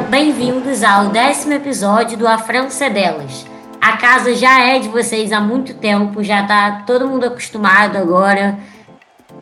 [0.00, 3.46] galera, bem-vindos ao décimo episódio do A França é Delas.
[3.80, 8.58] A casa já é de vocês há muito tempo, já tá todo mundo acostumado agora.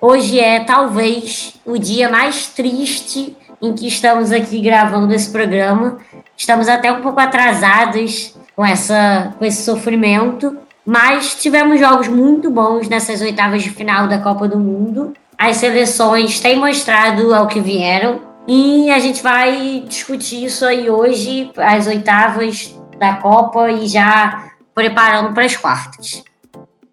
[0.00, 5.98] Hoje é talvez o dia mais triste em que estamos aqui gravando esse programa.
[6.36, 12.88] Estamos até um pouco atrasados com, essa, com esse sofrimento, mas tivemos jogos muito bons
[12.88, 15.12] nessas oitavas de final da Copa do Mundo.
[15.36, 21.52] As seleções têm mostrado ao que vieram e a gente vai discutir isso aí hoje,
[21.58, 26.24] as oitavas da Copa e já preparando para as quartas.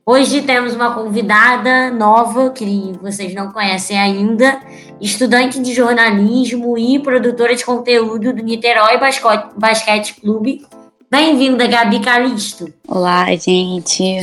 [0.05, 4.59] Hoje temos uma convidada nova que vocês não conhecem ainda,
[4.99, 8.99] estudante de jornalismo e produtora de conteúdo do Niterói
[9.57, 10.65] Basquete Clube.
[11.09, 12.71] Bem-vinda, Gabi Calisto.
[12.87, 14.19] Olá, gente.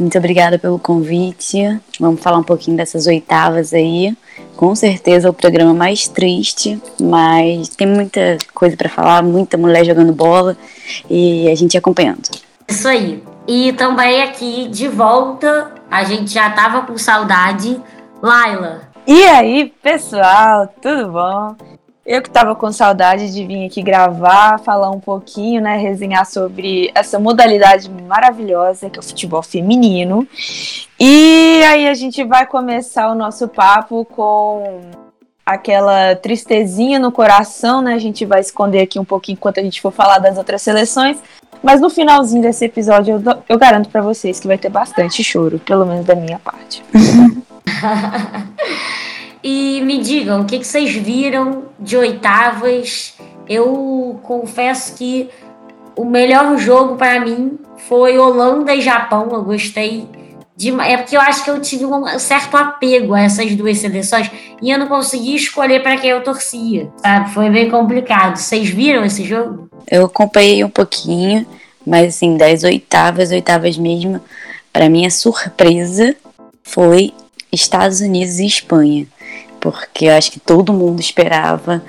[0.00, 1.78] Muito obrigada pelo convite.
[2.00, 4.16] Vamos falar um pouquinho dessas oitavas aí.
[4.56, 10.10] Com certeza o programa mais triste, mas tem muita coisa para falar, muita mulher jogando
[10.10, 10.56] bola
[11.08, 12.30] e a gente acompanhando.
[12.66, 13.22] Isso aí.
[13.46, 17.78] E também aqui de volta, a gente já tava com saudade.
[18.22, 18.88] Laila.
[19.06, 21.56] E aí, pessoal, tudo bom?
[22.04, 26.90] Eu que tava com saudade de vir aqui gravar, falar um pouquinho, né, resenhar sobre
[26.94, 30.26] essa modalidade maravilhosa que é o futebol feminino.
[30.98, 34.80] E aí a gente vai começar o nosso papo com
[35.44, 37.94] aquela tristezinha no coração, né?
[37.94, 41.18] A gente vai esconder aqui um pouquinho enquanto a gente for falar das outras seleções,
[41.62, 45.58] mas no finalzinho desse episódio, eu, eu garanto para vocês que vai ter bastante choro,
[45.58, 46.82] pelo menos da minha parte.
[49.42, 53.14] e me digam, o que, que vocês viram de oitavas?
[53.48, 55.28] Eu confesso que
[55.96, 57.58] o melhor jogo para mim
[57.88, 59.28] foi Holanda e Japão.
[59.32, 60.06] Eu gostei
[60.56, 64.30] de, é porque eu acho que eu tive um certo apego a essas duas seleções
[64.60, 67.30] e eu não consegui escolher para quem eu torcia, sabe?
[67.30, 68.36] Foi bem complicado.
[68.36, 69.70] Vocês viram esse jogo?
[69.90, 71.46] Eu acompanhei um pouquinho,
[71.86, 74.20] mas assim, das oitavas, oitavas mesmo,
[74.70, 76.14] para minha surpresa,
[76.62, 77.14] foi
[77.50, 79.06] Estados Unidos e Espanha.
[79.60, 81.82] Porque eu acho que todo mundo esperava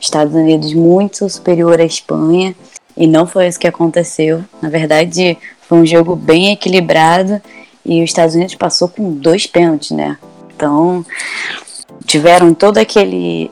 [0.00, 2.54] Estados Unidos muito superior à Espanha.
[2.96, 4.44] E não foi isso que aconteceu.
[4.60, 7.40] Na verdade, foi um jogo bem equilibrado
[7.84, 10.18] e os Estados Unidos passou com dois pênaltis, né?
[10.54, 11.04] Então,
[12.04, 13.50] tiveram todo aquele,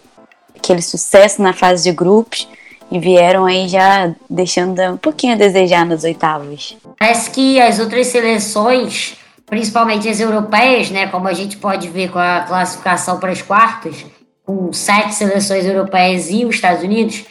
[0.56, 2.48] aquele sucesso na fase de grupos
[2.90, 6.76] e vieram aí já deixando um pouquinho a desejar nas oitavas.
[6.98, 12.18] Parece que as outras seleções, principalmente as europeias, né, como a gente pode ver com
[12.18, 14.04] a classificação para as quartas,
[14.44, 17.24] com sete seleções europeias e os Estados Unidos,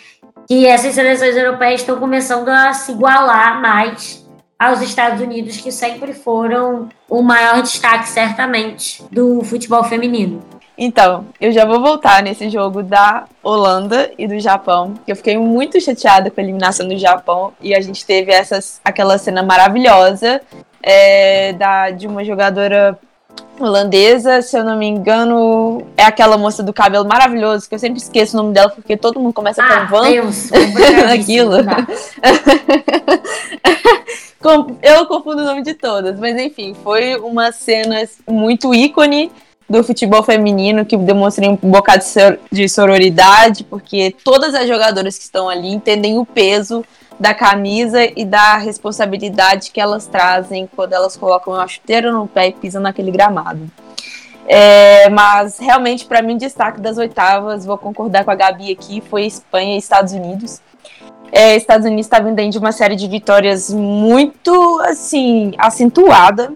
[0.47, 4.25] que essas seleções europeias estão começando a se igualar mais
[4.57, 10.41] aos Estados Unidos, que sempre foram o maior destaque, certamente, do futebol feminino.
[10.77, 15.79] Então, eu já vou voltar nesse jogo da Holanda e do Japão, eu fiquei muito
[15.79, 20.41] chateada com a eliminação do Japão e a gente teve essas, aquela cena maravilhosa
[20.83, 22.99] é, da, de uma jogadora
[23.59, 27.99] holandesa, se eu não me engano, é aquela moça do cabelo maravilhoso, que eu sempre
[27.99, 30.51] esqueço o nome dela porque todo mundo começa ah, com Van Deus,
[31.11, 31.55] aquilo.
[34.81, 39.31] eu confundo o nome de todas, mas enfim, foi uma cena muito ícone
[39.67, 42.03] do futebol feminino que demonstrem um bocado
[42.51, 46.85] de sororidade, porque todas as jogadoras que estão ali entendem o peso
[47.19, 52.49] da camisa e da responsabilidade que elas trazem quando elas colocam uma chuteira no pé
[52.49, 53.69] e pisam naquele gramado.
[54.47, 59.01] É, mas realmente, para mim, o destaque das oitavas, vou concordar com a Gabi aqui,
[59.01, 60.61] foi Espanha e Estados Unidos.
[61.31, 66.53] É, Estados Unidos está vindo de uma série de vitórias muito assim acentuada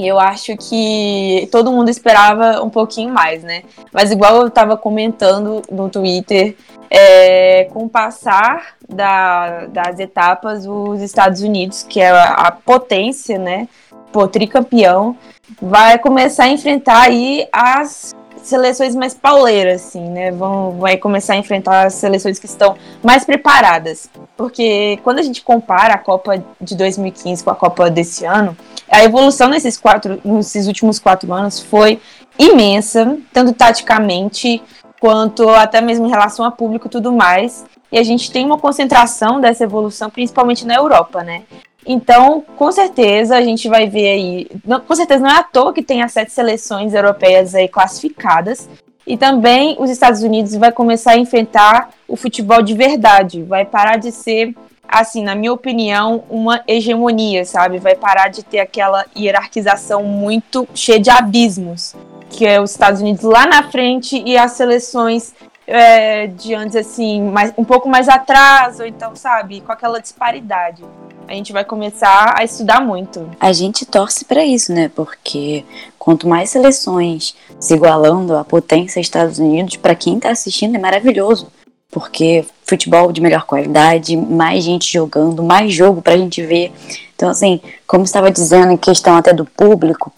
[0.00, 3.62] e eu acho que todo mundo esperava um pouquinho mais, né?
[3.92, 6.56] Mas igual eu estava comentando no Twitter,
[6.90, 13.38] é, com o passar da, das etapas, os Estados Unidos, que é a, a potência,
[13.38, 13.68] né?
[14.12, 15.16] Pô, tricampeão,
[15.60, 18.14] vai começar a enfrentar aí as
[18.46, 20.30] seleções mais pauleiras, assim, né?
[20.30, 24.08] Vão, vai começar a enfrentar as seleções que estão mais preparadas.
[24.36, 28.56] Porque quando a gente compara a Copa de 2015 com a Copa desse ano,
[28.88, 32.00] a evolução nesses, quatro, nesses últimos quatro anos foi
[32.38, 34.62] imensa, tanto taticamente
[35.00, 37.64] quanto até mesmo em relação a público e tudo mais.
[37.90, 41.42] E a gente tem uma concentração dessa evolução, principalmente na Europa, né?
[41.86, 44.48] Então, com certeza, a gente vai ver aí.
[44.64, 48.68] Não, com certeza, não é à toa que tem as sete seleções europeias aí classificadas.
[49.06, 53.44] E também os Estados Unidos vai começar a enfrentar o futebol de verdade.
[53.44, 54.52] Vai parar de ser,
[54.88, 57.78] assim, na minha opinião, uma hegemonia, sabe?
[57.78, 61.94] Vai parar de ter aquela hierarquização muito cheia de abismos.
[62.28, 65.32] Que é os Estados Unidos lá na frente e as seleções
[65.66, 70.84] é, de antes, assim, mais, um pouco mais atrás, ou então, sabe, com aquela disparidade.
[71.26, 73.28] A gente vai começar a estudar muito.
[73.40, 74.88] A gente torce para isso, né?
[74.94, 75.64] Porque
[75.98, 81.48] quanto mais seleções se igualando à potência Estados Unidos, para quem tá assistindo é maravilhoso.
[81.90, 86.72] Porque futebol de melhor qualidade, mais gente jogando, mais jogo pra gente ver.
[87.16, 90.12] Então, assim, como estava dizendo em questão até do público,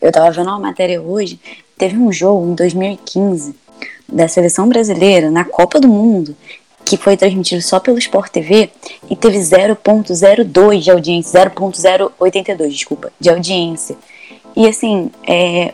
[0.00, 1.38] eu estava vendo uma matéria hoje,
[1.76, 3.63] teve um jogo em 2015
[4.08, 6.36] da seleção brasileira na Copa do Mundo
[6.84, 8.70] que foi transmitido só pelo Sport TV
[9.08, 13.96] e teve 0.02 de audiência, 0.082, desculpa, de audiência.
[14.54, 15.72] E assim, é,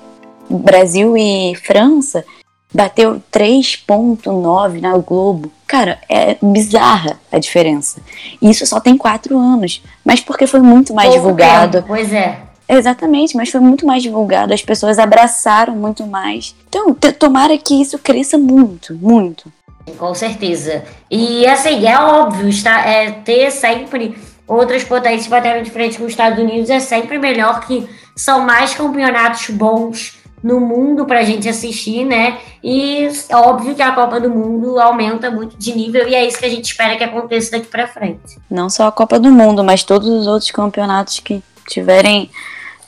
[0.49, 2.25] Brasil e França
[2.73, 5.50] bateu 3.9 na Globo.
[5.67, 8.00] Cara, é bizarra a diferença.
[8.41, 11.79] Isso só tem quatro anos, mas porque foi muito mais Pouco divulgado.
[11.79, 12.50] tempo, Pois é.
[12.73, 16.55] Exatamente, mas foi muito mais divulgado, as pessoas abraçaram muito mais.
[16.69, 19.53] Então, tomara que isso cresça muito, muito.
[19.99, 20.85] Com certeza.
[21.11, 26.11] E assim, é óbvio, está, é, ter sempre outras potências batendo de frente com os
[26.11, 32.05] Estados Unidos é sempre melhor que são mais campeonatos bons no mundo pra gente assistir,
[32.05, 32.39] né?
[32.63, 36.39] E é óbvio que a Copa do Mundo aumenta muito de nível e é isso
[36.39, 38.39] que a gente espera que aconteça daqui pra frente.
[38.51, 42.31] Não só a Copa do Mundo, mas todos os outros campeonatos que tiverem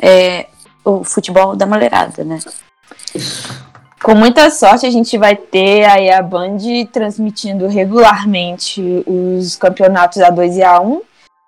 [0.03, 0.49] é,
[0.85, 2.41] o futebol da mulherada, né?
[4.03, 6.59] Com muita sorte, a gente vai ter aí a Band
[6.93, 11.01] transmitindo regularmente os campeonatos A2 e A1.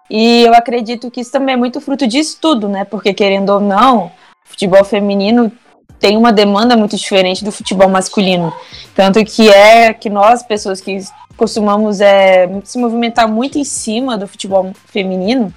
[0.09, 2.85] E eu acredito que isso também é muito fruto de estudo, né?
[2.85, 4.13] Porque, querendo ou não,
[4.45, 5.51] futebol feminino
[5.99, 8.53] tem uma demanda muito diferente do futebol masculino.
[8.95, 11.01] Tanto que é que nós, pessoas que
[11.37, 15.53] costumamos é, se movimentar muito em cima do futebol feminino,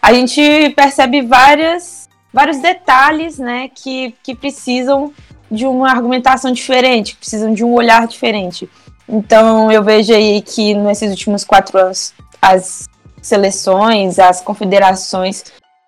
[0.00, 2.05] a gente percebe várias,
[2.36, 5.10] vários detalhes né, que, que precisam
[5.50, 8.68] de uma argumentação diferente, que precisam de um olhar diferente.
[9.08, 12.12] Então eu vejo aí que nesses últimos quatro anos
[12.42, 12.86] as
[13.22, 15.44] seleções, as confederações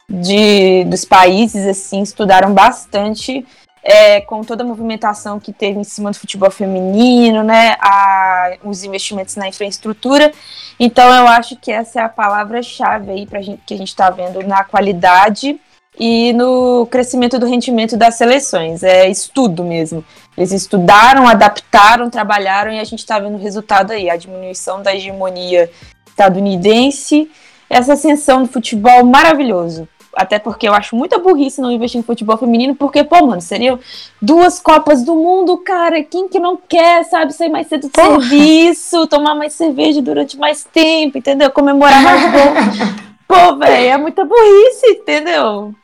[0.09, 3.47] de, dos países assim estudaram bastante
[3.83, 8.85] é, com toda a movimentação que teve em cima do futebol feminino, né, a, os
[8.85, 10.33] investimentos na infraestrutura.
[10.81, 14.43] Então eu acho que essa é a palavra-chave aí para que a gente está vendo
[14.45, 15.61] na qualidade
[15.99, 18.83] e no crescimento do rendimento das seleções.
[18.83, 20.05] É estudo mesmo.
[20.37, 24.95] Eles estudaram, adaptaram, trabalharam e a gente está vendo o resultado aí, a diminuição da
[24.95, 25.69] hegemonia
[26.07, 27.29] estadunidense,
[27.69, 29.89] essa ascensão do futebol maravilhoso.
[30.15, 33.79] Até porque eu acho muita burrice não investir em futebol feminino, porque, pô, mano, seriam
[34.23, 36.03] duas Copas do Mundo, cara.
[36.03, 38.21] Quem que não quer, sabe, sair mais cedo do Porra.
[38.21, 41.51] serviço, tomar mais cerveja durante mais tempo, entendeu?
[41.51, 42.97] Comemorar mais gol.
[43.29, 45.75] Pô, velho, é muita burrice, entendeu?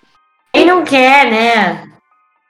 [0.54, 1.88] Quem não quer, né?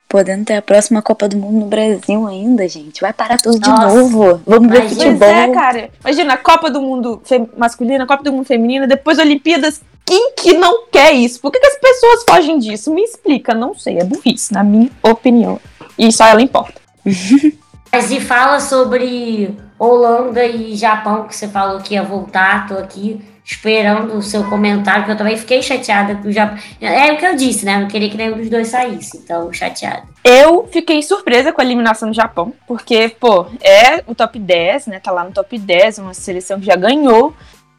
[0.06, 3.00] Podendo ter a próxima Copa do Mundo no Brasil ainda, gente.
[3.00, 4.42] Vai parar tudo de Nossa, novo.
[4.46, 4.88] Vamos ver imagina.
[4.88, 5.28] Pois futebol.
[5.28, 5.90] é, cara.
[6.04, 7.22] Imagina, a Copa do Mundo
[7.56, 9.80] masculina, a Copa do Mundo feminina, depois Olimpíadas.
[10.04, 11.40] Quem que não quer isso?
[11.40, 12.92] Por que, que as pessoas fogem disso?
[12.92, 13.98] Me explica, não sei.
[13.98, 15.58] É burrice, na minha opinião.
[15.98, 16.74] E só ela importa.
[17.90, 22.68] Mas e fala sobre Holanda e Japão, que você falou que ia voltar.
[22.68, 26.56] Tô aqui esperando o seu comentário, que eu também fiquei chateada Japão.
[26.80, 27.76] É o que eu disse, né?
[27.76, 30.04] Eu não queria que nenhum dos dois saísse, então chateada.
[30.24, 34.98] Eu fiquei surpresa com a eliminação do Japão, porque, pô, é o top 10, né?
[34.98, 37.34] Tá lá no top 10, uma seleção que já ganhou.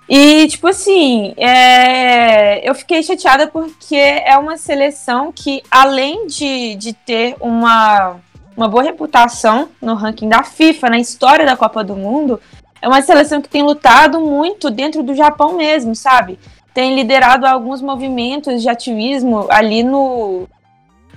[0.07, 6.93] E, tipo assim, é, eu fiquei chateada porque é uma seleção que, além de, de
[6.93, 8.17] ter uma,
[8.55, 12.39] uma boa reputação no ranking da FIFA, na história da Copa do Mundo,
[12.85, 16.37] é uma seleção que tem lutado muito dentro do Japão mesmo, sabe?
[16.71, 20.47] Tem liderado alguns movimentos de ativismo ali no,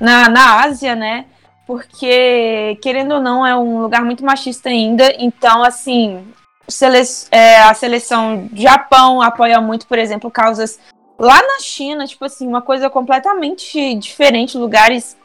[0.01, 1.27] na, na Ásia, né?
[1.67, 5.13] Porque, querendo ou não, é um lugar muito machista ainda.
[5.19, 6.27] Então, assim,
[6.67, 10.81] sele é, a seleção Japão apoia muito, por exemplo, causas
[11.19, 15.19] lá na China, tipo assim, uma coisa completamente diferente, lugares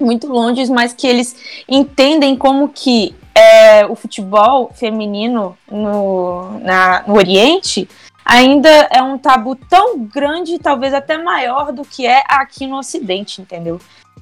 [0.00, 1.36] muito longe, mas que eles
[1.68, 7.86] entendem como que é, o futebol feminino no, na, no Oriente
[8.24, 13.42] ainda é um tabu tão grande, talvez até maior do que é aqui no Ocidente,
[13.42, 13.78] entendeu?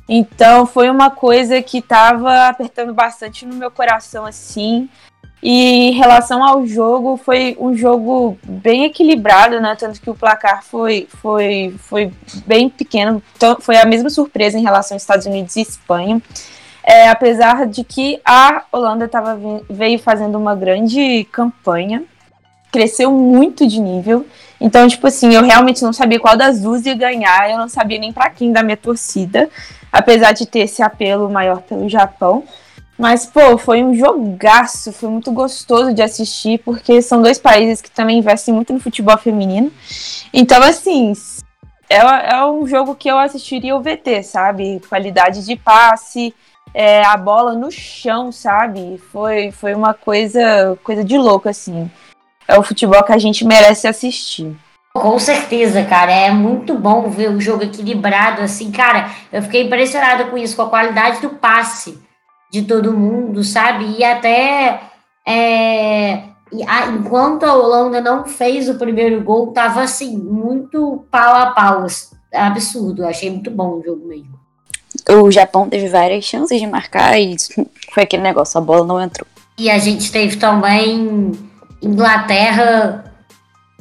[0.09, 4.88] Então foi uma coisa que estava apertando bastante no meu coração, assim.
[5.40, 9.76] E em relação ao jogo, foi um jogo bem equilibrado, né?
[9.78, 12.12] Tanto que o placar foi, foi, foi
[12.47, 13.23] bem pequeno.
[13.37, 16.21] Então, foi a mesma surpresa em relação aos Estados Unidos e Espanha.
[16.87, 22.05] É, apesar de que a Holanda tava, veio fazendo uma grande campanha,
[22.71, 24.26] cresceu muito de nível.
[24.61, 27.99] Então, tipo assim, eu realmente não sabia qual das duas ia ganhar, eu não sabia
[27.99, 29.49] nem para quem da minha torcida,
[29.91, 32.45] apesar de ter esse apelo maior pelo Japão.
[32.99, 37.91] Mas, pô, foi um jogaço, foi muito gostoso de assistir, porque são dois países que
[37.91, 39.73] também investem muito no futebol feminino.
[40.33, 41.12] Então, assim,
[41.88, 41.99] é,
[42.35, 44.81] é um jogo que eu assistiria o VT, sabe?
[44.88, 46.35] Qualidade de passe,
[46.73, 48.99] é, a bola no chão, sabe?
[49.12, 51.90] Foi, foi uma coisa, coisa de louco, assim.
[52.47, 54.56] É o futebol que a gente merece assistir.
[54.97, 56.12] Com certeza, cara.
[56.12, 58.71] É muito bom ver o jogo equilibrado, assim.
[58.71, 61.99] Cara, eu fiquei impressionada com isso, com a qualidade do passe
[62.50, 63.97] de todo mundo, sabe?
[63.99, 64.80] E até
[65.26, 71.87] é, enquanto a Holanda não fez o primeiro gol, tava assim, muito pau a pau.
[72.33, 74.34] Absurdo, achei muito bom o jogo mesmo.
[75.09, 77.37] O Japão teve várias chances de marcar e
[77.93, 79.27] foi aquele negócio, a bola não entrou.
[79.59, 81.33] E a gente teve também
[81.83, 83.05] Inglaterra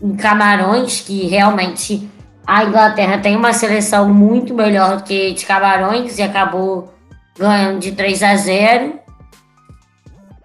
[0.01, 2.09] em Camarões, que realmente
[2.45, 6.93] a Inglaterra tem uma seleção muito melhor do que de Camarões e acabou
[7.37, 8.99] ganhando de 3 a 0.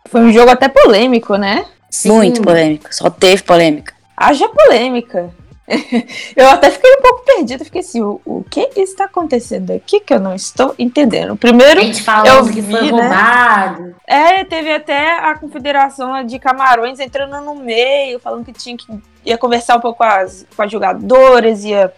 [0.06, 1.66] Foi um jogo até polêmico, né?
[1.90, 2.10] Sim.
[2.10, 3.92] Muito polêmico, só teve polêmica.
[4.16, 5.30] Haja polêmica.
[6.34, 10.14] eu até fiquei um pouco perdida, fiquei assim, o, o que está acontecendo aqui que
[10.14, 11.36] eu não estou entendendo?
[11.36, 12.90] Primeiro, gente eu vi, que foi né?
[12.90, 13.94] roubado.
[14.06, 18.86] É, teve até a Confederação de Camarões entrando no meio, falando que tinha que
[19.24, 21.92] ia conversar um pouco com as, com as jogadoras, ia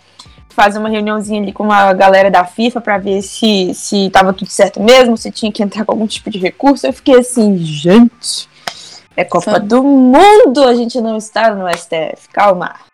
[0.49, 4.51] fazer uma reuniãozinha ali com a galera da FIFA para ver se se estava tudo
[4.51, 6.87] certo mesmo, se tinha que entrar com algum tipo de recurso.
[6.87, 8.49] Eu fiquei assim, gente,
[9.17, 9.61] é Copa Foi.
[9.61, 12.90] do Mundo, a gente não está no STF, calma.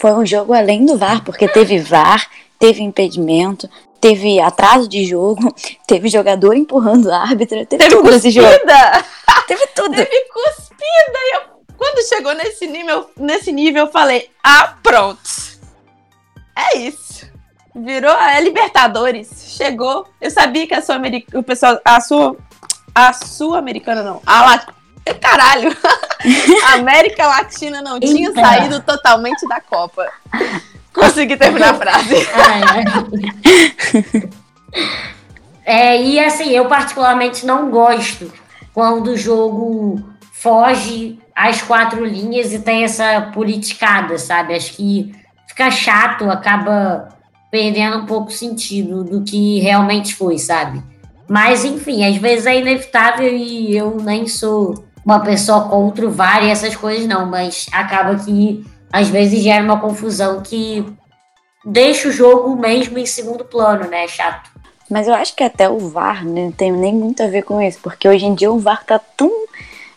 [0.00, 2.26] Foi um jogo além do VAR, porque teve VAR,
[2.58, 3.68] teve impedimento,
[4.00, 5.54] teve atraso de jogo,
[5.86, 8.16] teve jogador empurrando a árbitra, teve, teve tudo cuspida.
[8.16, 8.48] esse jogo.
[9.46, 9.94] teve tudo.
[9.94, 11.18] Teve cuspida.
[11.18, 11.42] E eu,
[11.76, 15.50] quando chegou nesse nível, nesse nível, eu falei, ah, pronto
[16.60, 17.28] é isso.
[17.74, 19.54] Virou a Libertadores.
[19.56, 20.06] Chegou.
[20.20, 21.00] Eu sabia que a sua.
[21.34, 21.80] O pessoal.
[21.84, 22.36] A sua.
[22.94, 24.20] A sua americana não.
[24.26, 24.66] A.
[25.20, 25.76] Caralho!
[26.68, 28.40] a América Latina não tinha Eita.
[28.40, 30.08] saído totalmente da Copa.
[30.92, 32.16] Consegui terminar a frase.
[35.64, 38.30] é, e assim, eu particularmente não gosto
[38.74, 40.00] quando o jogo
[40.32, 44.54] foge às quatro linhas e tem essa politicada, sabe?
[44.54, 45.12] Acho que
[45.46, 47.08] fica chato, acaba
[47.50, 50.82] perdendo um pouco o sentido do que realmente foi, sabe?
[51.28, 56.44] Mas, enfim, às vezes é inevitável e eu nem sou uma pessoa contra o VAR
[56.44, 60.84] e essas coisas, não, mas acaba que às vezes gera uma confusão que
[61.64, 64.06] deixa o jogo mesmo em segundo plano, né?
[64.08, 64.50] Chato.
[64.90, 67.62] Mas eu acho que até o VAR né, não tem nem muito a ver com
[67.62, 69.30] isso, porque hoje em dia o VAR tá tão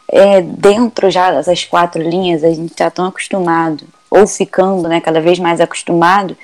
[0.07, 5.19] é, dentro já dessas quatro linhas, a gente tá tão acostumado ou ficando né, cada
[5.19, 6.37] vez mais acostumado,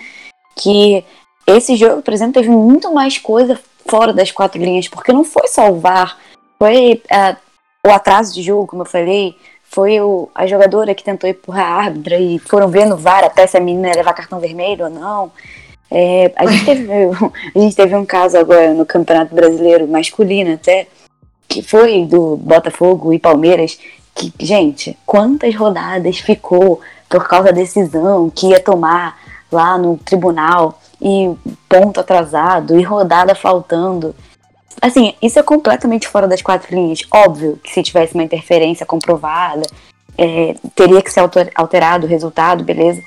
[0.56, 1.06] que
[1.46, 5.48] esse jogo, por exemplo, teve muito mais coisa fora das quatro linhas, porque não foi
[5.48, 6.18] salvar,
[6.58, 7.38] foi uh,
[7.86, 11.76] o atraso de jogo, como eu falei, foi o, a jogadora que tentou empurrar a
[11.86, 15.32] árbitra e foram vendo VAR até se a menina ia levar cartão vermelho ou não.
[15.92, 16.92] É, a, gente teve,
[17.56, 20.88] a gente teve um caso agora no Campeonato Brasileiro masculino até,
[21.48, 23.80] que foi do Botafogo e Palmeiras,
[24.14, 29.18] que, gente, quantas rodadas ficou por causa da decisão que ia tomar
[29.52, 31.34] lá no tribunal e
[31.68, 34.14] ponto atrasado e rodada faltando.
[34.82, 37.02] Assim, isso é completamente fora das quatro linhas.
[37.12, 39.64] Óbvio que se tivesse uma interferência comprovada,
[40.18, 41.22] é, teria que ser
[41.56, 43.02] alterado o resultado, beleza.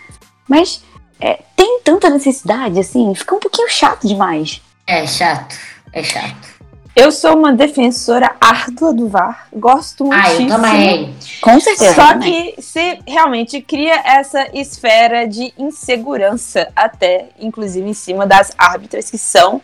[0.49, 0.83] Mas
[1.21, 4.61] é, tem tanta necessidade, assim, fica um pouquinho chato demais.
[4.87, 5.57] É chato,
[5.93, 6.53] é chato.
[6.95, 10.27] Eu sou uma defensora árdua do VAR, gosto muito.
[10.27, 11.15] Ah, eu também.
[11.41, 11.95] Com certeza.
[11.95, 19.11] Só que se realmente cria essa esfera de insegurança, até inclusive em cima das árbitras
[19.11, 19.63] que são,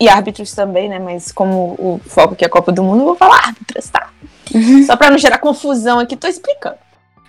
[0.00, 0.98] e árbitros também, né?
[0.98, 4.10] Mas como o foco aqui é a Copa do Mundo, eu vou falar árbitras, tá?
[4.54, 4.82] Uhum.
[4.84, 6.76] Só para não gerar confusão aqui, tô explicando.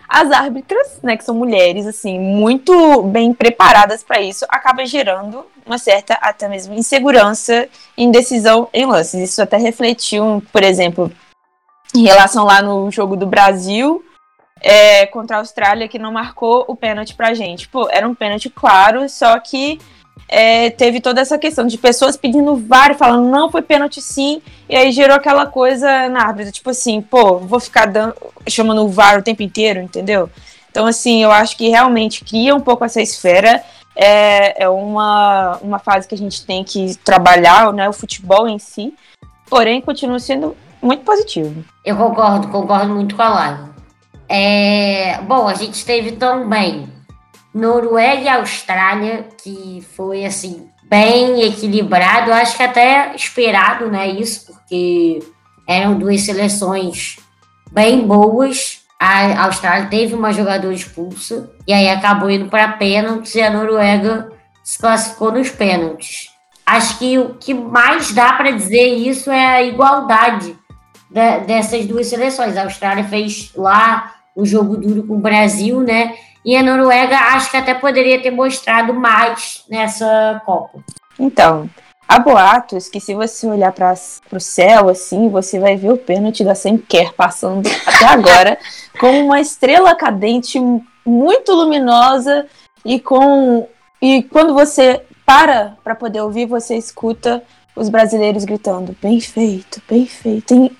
[0.07, 5.77] As árbitras, né, que são mulheres, assim, muito bem preparadas para isso, acaba gerando uma
[5.77, 9.29] certa, até mesmo, insegurança e indecisão em lances.
[9.29, 11.11] Isso até refletiu, por exemplo,
[11.93, 14.03] em relação lá no jogo do Brasil
[14.61, 17.67] é, contra a Austrália, que não marcou o pênalti pra gente.
[17.67, 19.79] Pô, era um pênalti claro, só que
[20.27, 24.75] é, teve toda essa questão de pessoas pedindo VAR, falando não foi pênalti sim, e
[24.75, 28.13] aí gerou aquela coisa na árbitra, tipo assim, pô, vou ficar dando,
[28.47, 30.29] chamando o VAR o tempo inteiro, entendeu?
[30.69, 33.63] Então, assim, eu acho que realmente cria um pouco essa esfera.
[33.95, 37.89] É, é uma, uma fase que a gente tem que trabalhar, né?
[37.89, 38.93] O futebol em si.
[39.49, 41.65] Porém, continua sendo muito positivo.
[41.83, 43.69] Eu concordo, concordo muito com a Laila.
[44.27, 46.87] É, bom, a gente teve também
[47.59, 55.19] Noruega e Austrália, que foi assim bem equilibrado, acho que até esperado, né, isso, porque
[55.67, 57.17] eram duas seleções
[57.71, 58.81] bem boas.
[58.99, 64.31] A Austrália teve uma jogadora expulsa e aí acabou indo para pênaltis e a Noruega
[64.63, 66.29] se classificou nos pênaltis.
[66.65, 70.55] Acho que o que mais dá para dizer isso é a igualdade
[71.09, 72.57] de, dessas duas seleções.
[72.57, 76.15] A Austrália fez lá o jogo duro com o Brasil, né?
[76.43, 80.79] E a Noruega acho que até poderia ter mostrado mais nessa Copa.
[81.19, 81.69] Então,
[82.07, 83.93] há boatos que se você olhar para
[84.31, 88.57] o céu assim, você vai ver o pênalti da Sam Kerr passando até agora
[88.99, 90.59] com uma estrela cadente
[91.05, 92.45] muito luminosa
[92.85, 93.67] e com
[94.01, 97.43] e quando você para para poder ouvir, você escuta
[97.75, 100.47] os brasileiros gritando: bem feito, bem feito.
[100.47, 100.71] Tem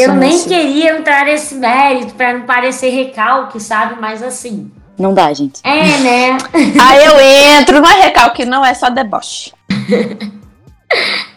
[0.00, 4.00] Eu nem queria entrar nesse mérito para não parecer recalque, sabe?
[4.00, 4.70] Mas assim.
[4.98, 5.60] Não dá, gente.
[5.64, 6.38] É, né?
[6.80, 7.20] Aí eu
[7.58, 9.52] entro, não é recalque, não, é só deboche.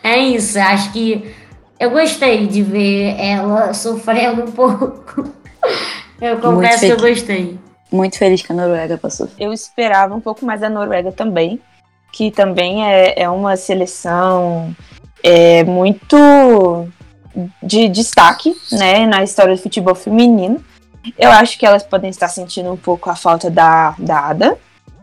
[0.03, 1.33] é isso, acho que
[1.79, 5.29] eu gostei de ver ela sofrendo um pouco.
[6.19, 7.59] Eu confesso que eu gostei.
[7.91, 9.29] Muito feliz que a Noruega passou.
[9.39, 11.59] Eu esperava um pouco mais da Noruega também,
[12.11, 14.75] que também é, é uma seleção
[15.23, 16.87] é, muito
[17.61, 20.63] de destaque né, na história do futebol feminino.
[21.17, 24.57] Eu acho que elas podem estar sentindo um pouco a falta da, da Ada,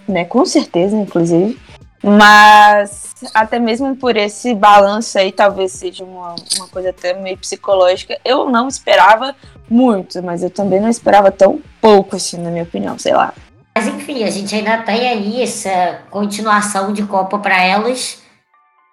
[0.09, 0.25] né?
[0.25, 1.59] Com certeza, inclusive.
[2.03, 8.19] Mas até mesmo por esse balanço aí, talvez seja uma, uma coisa até meio psicológica.
[8.23, 9.35] Eu não esperava
[9.71, 13.33] muito, mas eu também não esperava tão pouco, assim, na minha opinião, sei lá.
[13.75, 18.23] Mas enfim, a gente ainda tem aí essa continuação de Copa para elas.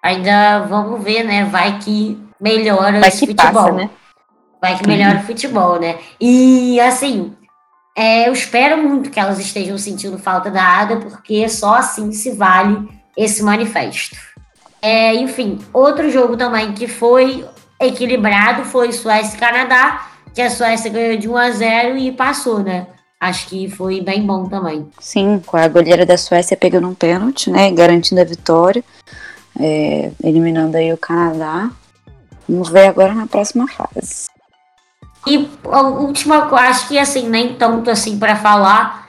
[0.02, 1.44] Ainda vamos ver, né?
[1.44, 3.64] Vai que melhora Vai esse que futebol.
[3.64, 3.90] Passa, né?
[4.62, 5.98] Vai que melhora o futebol, né?
[6.20, 7.34] E assim,
[7.96, 12.30] é, eu espero muito que elas estejam sentindo falta da Ada, porque só assim se
[12.30, 14.16] vale esse manifesto.
[14.80, 17.44] É, enfim, outro jogo também que foi
[17.80, 22.60] equilibrado foi Suécia e Canadá, que a Suécia ganhou de 1 a 0 e passou,
[22.60, 22.86] né?
[23.20, 24.88] Acho que foi bem bom também.
[25.00, 27.68] Sim, com a goleira da Suécia pegando um pênalti, né?
[27.72, 28.84] Garantindo a vitória,
[29.58, 31.68] é, eliminando aí o Canadá.
[32.48, 34.31] Vamos ver agora na próxima fase.
[35.26, 39.06] E a última, acho que assim, nem tanto assim para falar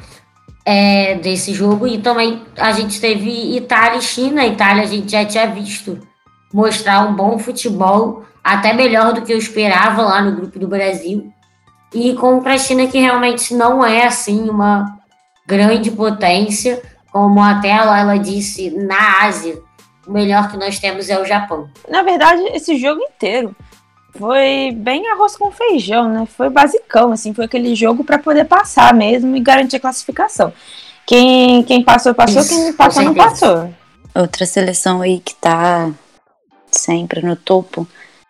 [0.65, 1.87] é, desse jogo.
[1.87, 4.41] E também a gente teve Itália e China.
[4.41, 5.99] A Itália a gente já tinha visto
[6.53, 11.31] mostrar um bom futebol, até melhor do que eu esperava lá no grupo do Brasil.
[11.93, 14.99] E contra a China, que realmente não é assim uma
[15.47, 19.59] grande potência, como até ela disse na Ásia,
[20.07, 21.69] o melhor que nós temos é o Japão.
[21.89, 23.55] Na verdade, esse jogo inteiro
[24.17, 26.27] foi bem arroz com feijão, né?
[26.37, 30.53] Foi basicão, assim, foi aquele jogo para poder passar mesmo e garantir a classificação.
[31.05, 33.73] Quem, quem passou, passou, Isso, quem passou, não passou.
[34.15, 35.91] Outra seleção aí que tá
[36.71, 37.87] sempre no topo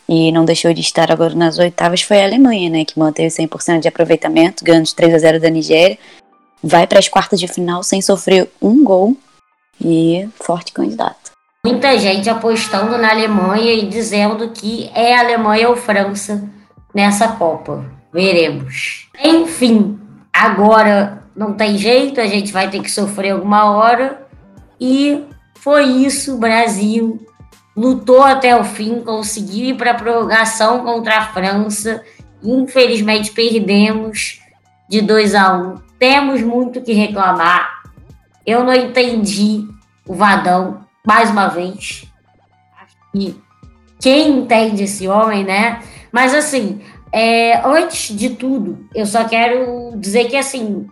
[0.08, 2.86] e não deixou de estar agora nas oitavas foi a Alemanha, né?
[2.86, 6.00] Que manteve 100% de aproveitamento, ganhando de 3 a 0 da Nigéria.
[6.63, 9.17] Vai para as quartas de final sem sofrer um gol
[9.84, 11.23] e forte candidato
[11.65, 16.43] muita gente apostando na Alemanha e dizendo que é Alemanha ou França
[16.93, 17.86] nessa Copa.
[18.12, 19.10] Veremos.
[19.23, 19.97] Enfim,
[20.34, 24.28] agora não tem jeito, a gente vai ter que sofrer alguma hora.
[24.78, 25.23] E
[25.56, 27.26] foi isso, o Brasil
[27.73, 32.04] lutou até o fim, conseguiu ir para a prorrogação contra a França.
[32.43, 34.41] Infelizmente perdemos
[34.89, 35.62] de 2 a 1.
[35.62, 35.76] Um.
[35.97, 37.84] Temos muito que reclamar.
[38.45, 39.65] Eu não entendi
[40.06, 42.06] o Vadão mais uma vez.
[43.12, 43.39] Que
[44.00, 45.82] quem entende esse homem, né?
[46.12, 50.88] Mas assim, é, antes de tudo, eu só quero dizer que assim,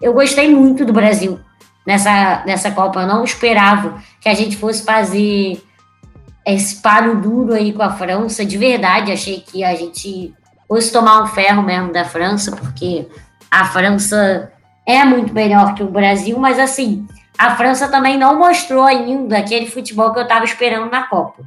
[0.00, 1.40] eu gostei muito do Brasil
[1.86, 3.00] nessa, nessa Copa.
[3.00, 5.62] Eu não esperava que a gente fosse fazer
[6.46, 8.44] esse paro duro aí com a França.
[8.44, 10.34] De verdade, achei que a gente
[10.68, 13.08] fosse tomar um ferro mesmo da França, porque
[13.50, 14.52] a França
[14.86, 17.06] é muito melhor que o Brasil, mas assim,
[17.38, 21.44] a França também não mostrou ainda aquele futebol que eu estava esperando na Copa.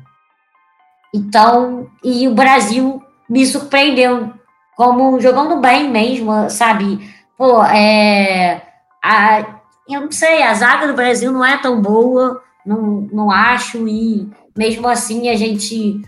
[1.13, 4.33] Então, e o Brasil me surpreendeu
[4.75, 7.13] como jogando bem mesmo, sabe?
[7.37, 8.61] Pô, é,
[9.03, 9.45] a,
[9.89, 14.29] eu não sei, a zaga do Brasil não é tão boa, não, não acho, e
[14.55, 16.01] mesmo assim a gente,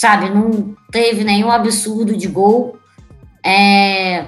[0.00, 2.78] sabe, não teve nenhum absurdo de gol.
[3.44, 4.26] É,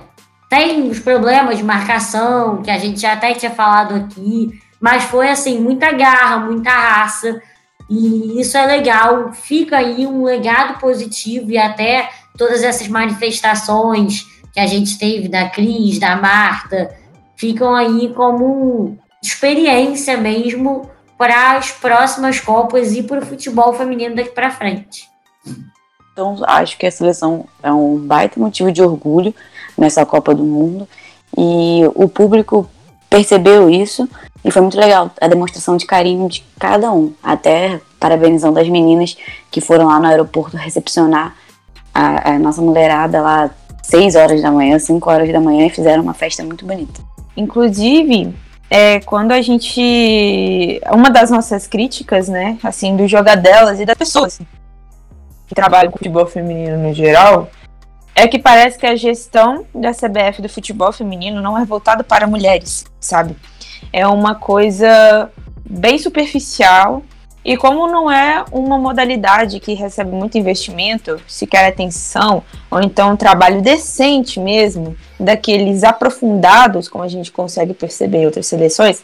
[0.50, 5.28] tem os problemas de marcação, que a gente já até tinha falado aqui, mas foi
[5.28, 7.40] assim, muita garra, muita raça,
[7.88, 9.32] e isso é legal.
[9.32, 15.48] Fica aí um legado positivo e até todas essas manifestações que a gente teve da
[15.48, 16.96] Cris, da Marta,
[17.36, 24.30] ficam aí como experiência mesmo para as próximas Copas e para o futebol feminino daqui
[24.30, 25.08] para frente.
[26.12, 29.32] Então, acho que a seleção é um baita motivo de orgulho
[29.80, 30.86] nessa Copa do Mundo.
[31.36, 32.68] E o público
[33.08, 34.08] percebeu isso
[34.44, 37.12] e foi muito legal a demonstração de carinho de cada um.
[37.22, 39.16] Até parabenizando as meninas
[39.50, 41.34] que foram lá no aeroporto recepcionar
[41.94, 43.50] a, a nossa mulherada lá
[43.82, 47.00] 6 horas da manhã, 5 horas da manhã e fizeram uma festa muito bonita.
[47.36, 48.34] Inclusive,
[48.68, 50.80] é, quando a gente.
[50.92, 54.40] Uma das nossas críticas, né, assim, do jogadelas e das pessoas
[55.48, 57.50] que trabalham com futebol feminino no geral,
[58.20, 62.26] é que parece que a gestão da CBF do futebol feminino não é voltada para
[62.26, 63.34] mulheres, sabe?
[63.90, 65.30] É uma coisa
[65.64, 67.02] bem superficial
[67.42, 73.12] e como não é uma modalidade que recebe muito investimento, se quer atenção, ou então
[73.12, 79.02] um trabalho decente mesmo, daqueles aprofundados, como a gente consegue perceber em outras seleções,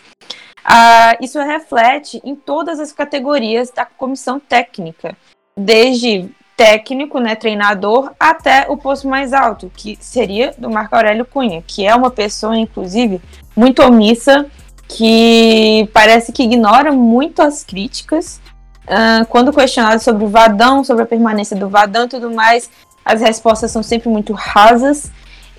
[0.62, 5.16] ah, isso reflete em todas as categorias da comissão técnica,
[5.56, 11.62] desde técnico, né, treinador, até o posto mais alto, que seria do Marco Aurélio Cunha,
[11.66, 13.20] que é uma pessoa, inclusive,
[13.54, 14.46] muito omissa,
[14.88, 18.40] que parece que ignora muito as críticas.
[18.84, 22.70] Uh, quando questionado sobre o Vadão, sobre a permanência do Vadão e tudo mais,
[23.04, 25.10] as respostas são sempre muito rasas.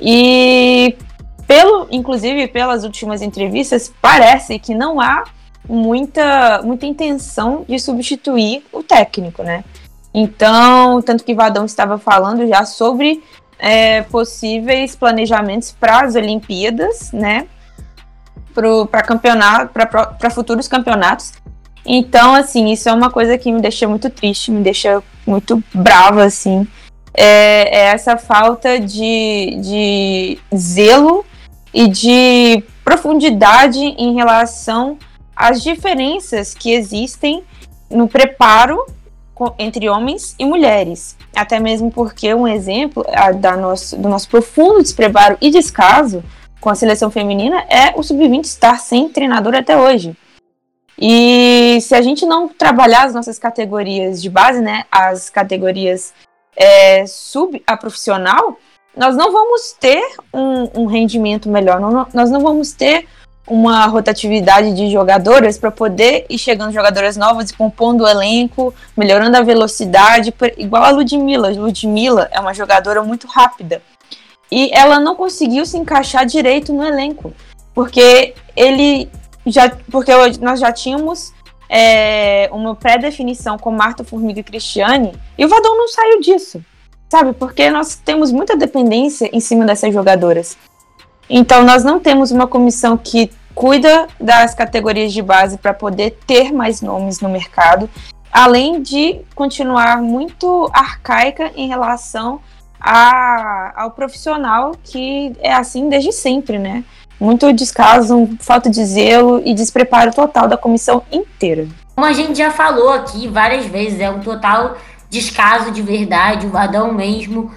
[0.01, 0.97] E
[1.45, 5.25] pelo, inclusive pelas últimas entrevistas, parece que não há
[5.67, 9.63] muita, muita intenção de substituir o técnico, né?
[10.19, 13.23] Então, tanto que Vadão estava falando já sobre
[13.59, 17.45] é, possíveis planejamentos para as Olimpíadas, né?
[18.89, 21.33] Para campeonato, para futuros campeonatos.
[21.85, 26.23] Então, assim, isso é uma coisa que me deixa muito triste, me deixa muito brava,
[26.23, 26.67] assim.
[27.13, 31.23] É, é essa falta de, de zelo
[31.71, 34.97] e de profundidade em relação
[35.35, 37.43] às diferenças que existem
[37.87, 38.83] no preparo
[39.57, 41.17] entre homens e mulheres.
[41.35, 43.05] Até mesmo porque um exemplo
[43.39, 46.23] da nosso, do nosso profundo despreparo e descaso
[46.59, 50.15] com a seleção feminina é o sub-20 estar sem treinador até hoje.
[50.99, 56.13] E se a gente não trabalhar as nossas categorias de base, né, as categorias
[56.55, 58.57] é, sub a profissional,
[58.95, 60.01] nós não vamos ter
[60.33, 63.07] um, um rendimento melhor, não, nós não vamos ter
[63.47, 69.37] uma rotatividade de jogadoras para poder ir chegando jogadoras novas e compondo o elenco, melhorando
[69.37, 71.49] a velocidade, igual a Ludmilla.
[71.49, 73.81] Ludmilla é uma jogadora muito rápida.
[74.51, 77.33] E ela não conseguiu se encaixar direito no elenco,
[77.73, 79.09] porque ele
[79.45, 81.33] já porque nós já tínhamos
[81.69, 86.61] é, uma pré-definição com Marta Formiga e Cristiane, e o Vadão não saiu disso.
[87.09, 87.31] Sabe?
[87.33, 90.57] Porque nós temos muita dependência em cima dessas jogadoras.
[91.29, 96.53] Então, nós não temos uma comissão que cuida das categorias de base para poder ter
[96.53, 97.89] mais nomes no mercado,
[98.31, 102.39] além de continuar muito arcaica em relação
[102.79, 106.83] a, ao profissional que é assim desde sempre, né?
[107.19, 111.67] Muito descaso, falta de zelo e despreparo total da comissão inteira.
[111.95, 114.77] Como a gente já falou aqui várias vezes, é um total
[115.09, 117.51] descaso de verdade, o Vadão mesmo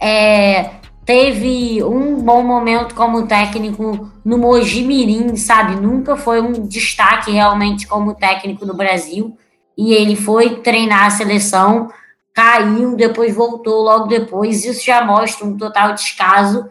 [0.00, 0.70] é,
[1.04, 5.76] teve um bom momento como técnico no Mojimirim, sabe?
[5.76, 9.36] Nunca foi um destaque realmente como técnico no Brasil.
[9.76, 11.90] E ele foi treinar a seleção,
[12.32, 14.64] caiu, depois voltou logo depois.
[14.64, 16.66] Isso já mostra um total descaso.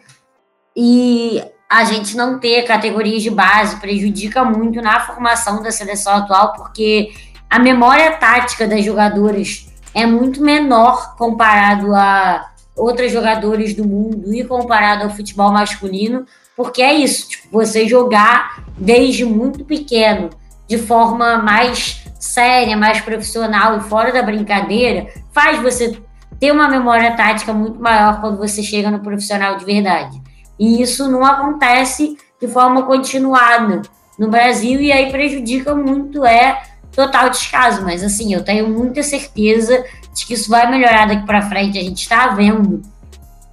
[0.76, 6.54] E a gente não ter categorias de base prejudica muito na formação da seleção atual,
[6.54, 7.12] porque
[7.50, 14.44] a memória tática das jogadoras é muito menor comparado a outros jogadores do mundo e
[14.44, 20.30] comparado ao futebol masculino, porque é isso, tipo, você jogar desde muito pequeno,
[20.68, 26.00] de forma mais séria, mais profissional e fora da brincadeira, faz você
[26.40, 30.22] ter uma memória tática muito maior quando você chega no profissional de verdade.
[30.60, 33.82] E isso não acontece de forma continuada
[34.18, 39.84] no Brasil e aí prejudica muito é total descaso, mas assim, eu tenho muita certeza
[40.14, 41.78] de que isso vai melhorar daqui para frente.
[41.78, 42.82] A gente está vendo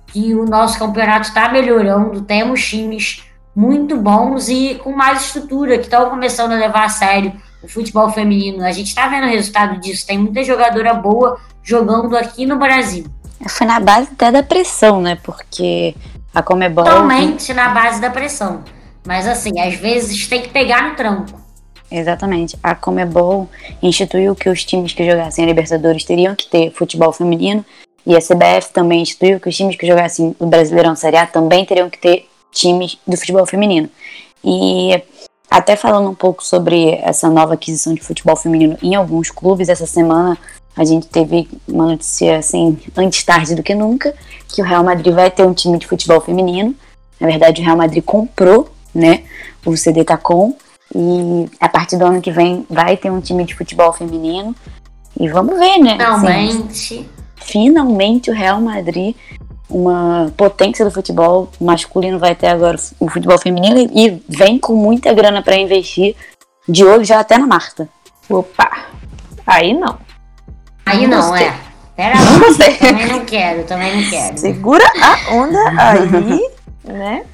[0.08, 5.84] que o nosso campeonato está melhorando, temos times muito bons e com mais estrutura, que
[5.84, 8.64] estão começando a levar a sério o futebol feminino.
[8.64, 13.06] A gente está vendo o resultado disso, tem muita jogadora boa jogando aqui no Brasil.
[13.48, 15.16] Foi na base até da pressão, né?
[15.22, 15.94] Porque
[16.34, 16.84] a Comebol...
[16.84, 18.62] Totalmente na base da pressão.
[19.06, 21.40] Mas assim, às vezes tem que pegar no tranco.
[21.90, 22.56] Exatamente.
[22.62, 23.48] A Comebol
[23.82, 27.64] instituiu que os times que jogassem a Libertadores teriam que ter futebol feminino
[28.06, 31.64] e a CBF também instituiu que os times que jogassem o Brasileirão Série A também
[31.64, 33.90] teriam que ter times do futebol feminino.
[34.44, 35.02] E
[35.50, 39.86] até falando um pouco sobre essa nova aquisição de futebol feminino em alguns clubes, essa
[39.86, 40.38] semana
[40.76, 44.14] a gente teve uma notícia assim, antes tarde do que nunca,
[44.48, 46.74] que o Real Madrid vai ter um time de futebol feminino.
[47.18, 49.24] Na verdade, o Real Madrid comprou, né,
[49.66, 50.54] o CD Tacom
[50.94, 54.54] e a partir do ano que vem vai ter um time de futebol feminino.
[55.18, 55.92] E vamos ver, né?
[55.92, 56.94] Finalmente.
[56.94, 59.14] Assim, finalmente o Real Madrid,
[59.68, 65.12] uma potência do futebol masculino, vai ter agora o futebol feminino e vem com muita
[65.12, 66.16] grana para investir.
[66.68, 67.88] De olho já até na Marta.
[68.28, 68.70] Opa!
[69.46, 69.98] Aí não.
[70.86, 71.54] Aí não, não é.
[71.96, 72.78] Pera lá.
[72.78, 74.38] Também não quero, também não quero.
[74.38, 76.50] Segura a onda aí,
[76.84, 77.24] né?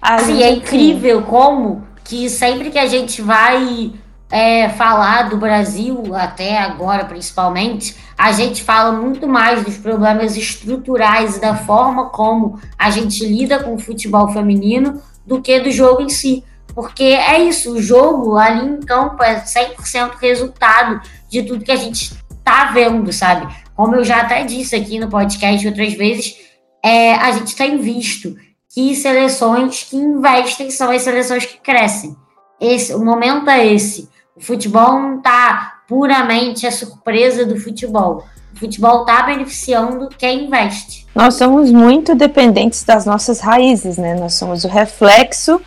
[0.00, 3.92] Assim, é incrível como que sempre que a gente vai
[4.30, 11.36] é, falar do Brasil, até agora principalmente, a gente fala muito mais dos problemas estruturais
[11.36, 16.02] e da forma como a gente lida com o futebol feminino do que do jogo
[16.02, 16.42] em si.
[16.74, 21.76] Porque é isso, o jogo ali em campo é 100% resultado de tudo que a
[21.76, 23.54] gente tá vendo, sabe?
[23.74, 26.36] Como eu já até disse aqui no podcast outras vezes,
[26.82, 28.34] é, a gente tem visto
[28.72, 32.16] que seleções que investem são as seleções que crescem.
[32.60, 34.08] Esse, o momento é esse.
[34.34, 38.24] O futebol não está puramente a surpresa do futebol.
[38.54, 41.06] O futebol está beneficiando quem investe.
[41.14, 44.14] Nós somos muito dependentes das nossas raízes, né?
[44.14, 45.60] Nós somos o reflexo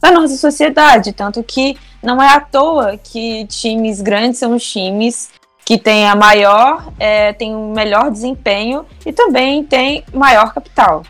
[0.00, 5.30] da nossa sociedade, tanto que não é à toa que times grandes são os times
[5.64, 11.02] que tem a maior, é, tem um melhor desempenho e também tem maior capital.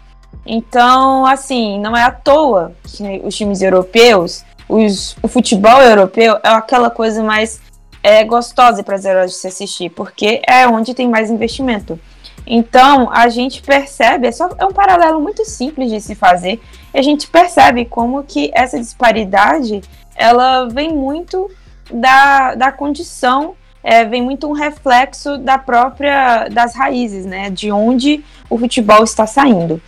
[0.44, 6.48] Então, assim, não é à toa que os times europeus, os, o futebol europeu é
[6.48, 7.60] aquela coisa mais
[8.02, 11.98] é, gostosa e prazerosa de se assistir, porque é onde tem mais investimento.
[12.44, 16.60] Então, a gente percebe, é, só, é um paralelo muito simples de se fazer,
[16.92, 19.80] e a gente percebe como que essa disparidade,
[20.16, 21.48] ela vem muito
[21.92, 28.24] da, da condição é, vem muito um reflexo da própria das raízes, né, de onde
[28.48, 29.82] o futebol está saindo.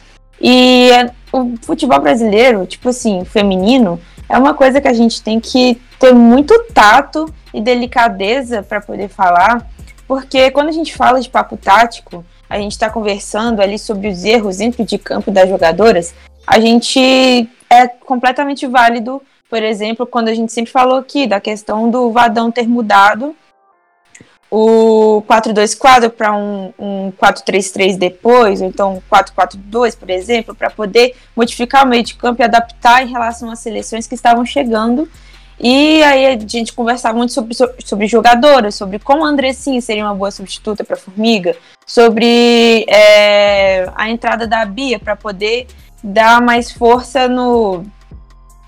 [0.47, 5.41] E é, o futebol brasileiro, tipo assim, feminino, é uma coisa que a gente tem
[5.41, 9.67] que ter muito tato e delicadeza para poder falar,
[10.07, 14.23] porque quando a gente fala de papo tático, a gente está conversando ali sobre os
[14.23, 16.15] erros dentro de campo das jogadoras,
[16.47, 21.91] a gente é completamente válido, por exemplo, quando a gente sempre falou aqui da questão
[21.91, 23.35] do Vadão ter mudado
[24.57, 31.85] o 4-2-4 para um, um 4-3-3 depois, ou então 4-4-2, por exemplo, para poder modificar
[31.85, 35.09] o meio de campo e adaptar em relação às seleções que estavam chegando.
[35.59, 37.53] E aí a gente conversava muito sobre,
[37.85, 44.09] sobre jogadoras, sobre como a Andressinha seria uma boa substituta para Formiga, sobre é, a
[44.09, 45.67] entrada da Bia para poder
[46.01, 47.85] dar mais força no,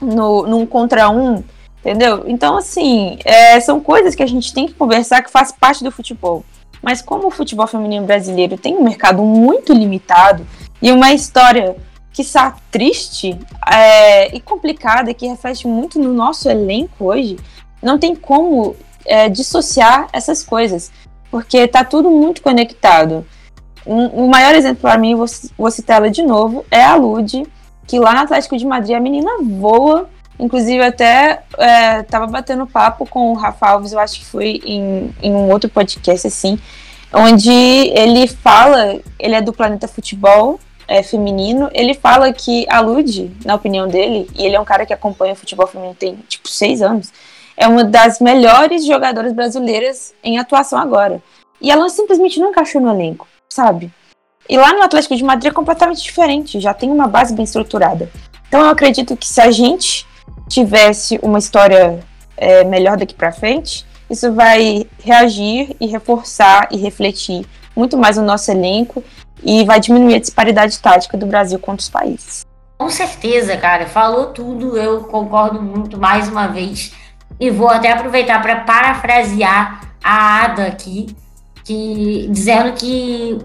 [0.00, 1.44] no num contra um
[1.86, 2.24] Entendeu?
[2.26, 5.92] Então, assim, é, são coisas que a gente tem que conversar que faz parte do
[5.92, 6.44] futebol.
[6.82, 10.44] Mas como o futebol feminino brasileiro tem um mercado muito limitado
[10.82, 11.76] e uma história
[12.12, 13.38] que está triste
[13.72, 17.36] é, e complicada, que reflete muito no nosso elenco hoje,
[17.80, 20.90] não tem como é, dissociar essas coisas,
[21.30, 23.24] porque está tudo muito conectado.
[23.86, 27.46] Um, o maior exemplo para mim, vou, vou citar ela de novo, é a Lud,
[27.86, 33.06] que lá no Atlético de Madrid a menina voa Inclusive, até é, tava batendo papo
[33.06, 36.58] com o Rafa Alves, eu acho que foi em, em um outro podcast, assim,
[37.12, 43.34] onde ele fala, ele é do Planeta Futebol é, Feminino, ele fala que a Lud,
[43.44, 46.48] na opinião dele, e ele é um cara que acompanha o futebol feminino tem, tipo,
[46.48, 47.12] seis anos,
[47.56, 51.22] é uma das melhores jogadoras brasileiras em atuação agora.
[51.60, 53.90] E ela simplesmente não encaixou no elenco, sabe?
[54.48, 58.10] E lá no Atlético de Madrid é completamente diferente, já tem uma base bem estruturada.
[58.46, 60.06] Então eu acredito que se a gente
[60.48, 62.00] tivesse uma história
[62.36, 68.22] é, melhor daqui para frente, isso vai reagir e reforçar e refletir muito mais o
[68.22, 69.02] nosso elenco
[69.42, 72.46] e vai diminuir a disparidade tática do Brasil contra os países.
[72.78, 76.92] Com certeza, cara, falou tudo, eu concordo muito mais uma vez.
[77.40, 81.06] E vou até aproveitar para parafrasear a Ada aqui,
[81.64, 83.38] que dizendo que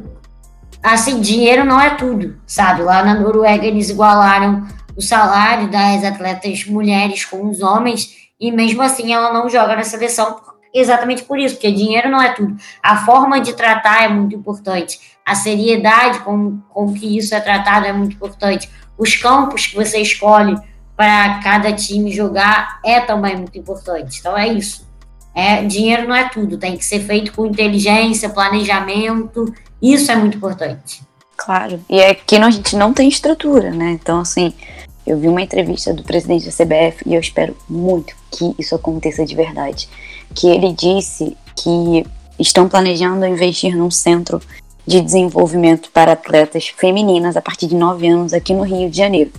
[0.84, 2.82] assim, dinheiro não é tudo, sabe?
[2.82, 8.82] Lá na Noruega eles igualaram o salário das atletas mulheres com os homens, e mesmo
[8.82, 10.40] assim ela não joga na seleção
[10.74, 12.56] exatamente por isso, porque dinheiro não é tudo.
[12.82, 17.86] A forma de tratar é muito importante, a seriedade com, com que isso é tratado
[17.86, 18.70] é muito importante.
[18.98, 20.56] Os campos que você escolhe
[20.96, 24.20] para cada time jogar é também muito importante.
[24.20, 24.90] Então é isso.
[25.34, 30.38] É, dinheiro não é tudo, tem que ser feito com inteligência, planejamento, isso é muito
[30.38, 31.02] importante.
[31.38, 33.92] Claro, e é que a gente não tem estrutura, né?
[33.92, 34.54] Então, assim,
[35.12, 39.26] Eu vi uma entrevista do presidente da CBF e eu espero muito que isso aconteça
[39.26, 39.90] de verdade.
[40.34, 42.06] Que ele disse que
[42.40, 44.42] estão planejando investir num centro
[44.88, 49.34] de desenvolvimento para atletas femininas a partir de 9 anos aqui no Rio de Janeiro.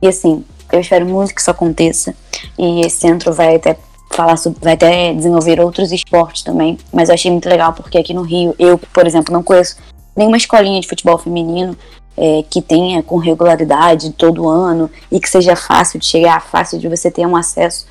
[0.00, 2.14] E assim, eu espero muito que isso aconteça
[2.56, 3.76] e esse centro vai até
[4.12, 8.14] falar sobre, vai até desenvolver outros esportes também, mas eu achei muito legal porque aqui
[8.14, 9.76] no Rio, eu, por exemplo, não conheço
[10.16, 11.76] nenhuma escolinha de futebol feminino
[12.20, 16.86] é, que tenha com regularidade todo ano e que seja fácil de chegar, fácil de
[16.86, 17.86] você ter um acesso.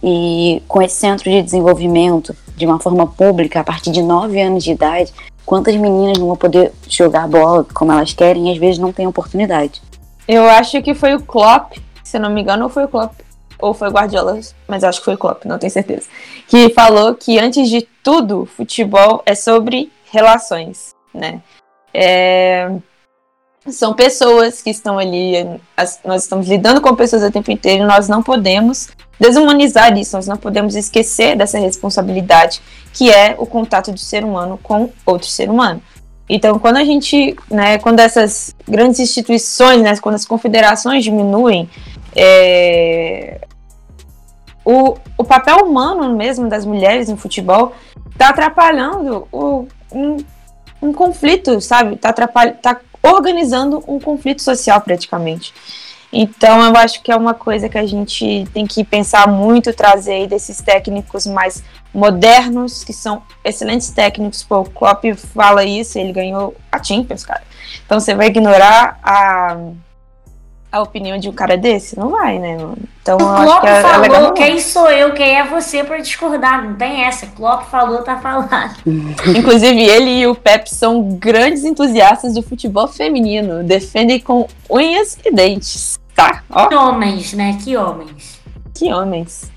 [0.00, 4.62] E com esse centro de desenvolvimento de uma forma pública, a partir de 9 anos
[4.62, 5.12] de idade,
[5.44, 9.82] quantas meninas vão poder jogar bola como elas querem e às vezes não têm oportunidade?
[10.28, 11.72] Eu acho que foi o Klopp,
[12.04, 13.14] se não me engano, ou foi o Klopp,
[13.58, 16.06] ou foi o Guardiola, mas acho que foi o Klopp, não tenho certeza,
[16.46, 21.40] que falou que antes de tudo, futebol é sobre relações, né?
[21.92, 22.70] É...
[23.68, 25.44] São pessoas que estão ali,
[26.04, 30.26] nós estamos lidando com pessoas o tempo inteiro e nós não podemos desumanizar isso, nós
[30.26, 32.60] não podemos esquecer dessa responsabilidade
[32.92, 35.82] que é o contato do ser humano com outro ser humano.
[36.28, 41.68] Então, quando a gente, né, quando essas grandes instituições, né, quando as confederações diminuem,
[42.14, 43.40] é,
[44.64, 47.72] o, o papel humano mesmo das mulheres no futebol
[48.10, 50.16] está atrapalhando o, um,
[50.82, 51.94] um conflito, sabe?
[51.94, 55.52] Está tá organizando um conflito social praticamente.
[56.12, 60.12] Então eu acho que é uma coisa que a gente tem que pensar muito, trazer
[60.12, 64.42] aí desses técnicos mais modernos, que são excelentes técnicos.
[64.42, 65.04] Pô, o Klopp
[65.34, 67.42] fala isso, ele ganhou a Champions, cara.
[67.84, 69.56] Então você vai ignorar a,
[70.70, 71.98] a opinião de um cara desse?
[71.98, 72.78] Não vai, né, mano?
[73.02, 76.64] Então, o Klopp é, é falou, é quem sou eu, quem é você para discordar?
[76.64, 77.26] Não tem essa.
[77.28, 78.76] Klopp falou, tá falado.
[78.84, 83.62] Inclusive, ele e o Pep são grandes entusiastas do futebol feminino.
[83.62, 86.42] Defendem com unhas e dentes, tá?
[86.50, 86.66] Ó.
[86.66, 87.58] Que homens, né?
[87.62, 88.40] Que homens.
[88.74, 89.50] Que homens.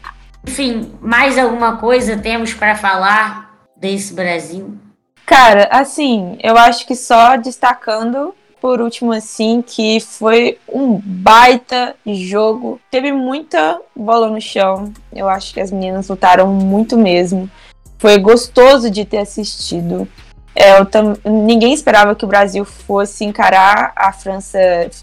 [0.47, 4.77] Enfim, mais alguma coisa temos para falar desse Brasil?
[5.25, 12.79] Cara, assim, eu acho que só destacando por último, assim, que foi um baita jogo.
[12.91, 14.91] Teve muita bola no chão.
[15.13, 17.49] Eu acho que as meninas lutaram muito mesmo.
[17.97, 20.07] Foi gostoso de ter assistido.
[20.55, 20.73] É,
[21.29, 24.59] ninguém esperava que o Brasil fosse encarar a França,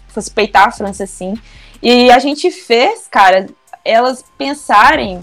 [0.07, 1.35] fosse peitar a França assim.
[1.81, 3.47] E a gente fez, cara,
[3.83, 5.21] elas pensarem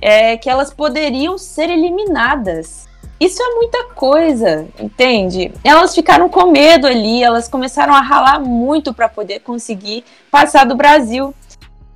[0.00, 2.88] é, que elas poderiam ser eliminadas.
[3.20, 5.52] Isso é muita coisa, entende?
[5.62, 10.74] Elas ficaram com medo ali, elas começaram a ralar muito para poder conseguir passar do
[10.74, 11.34] Brasil.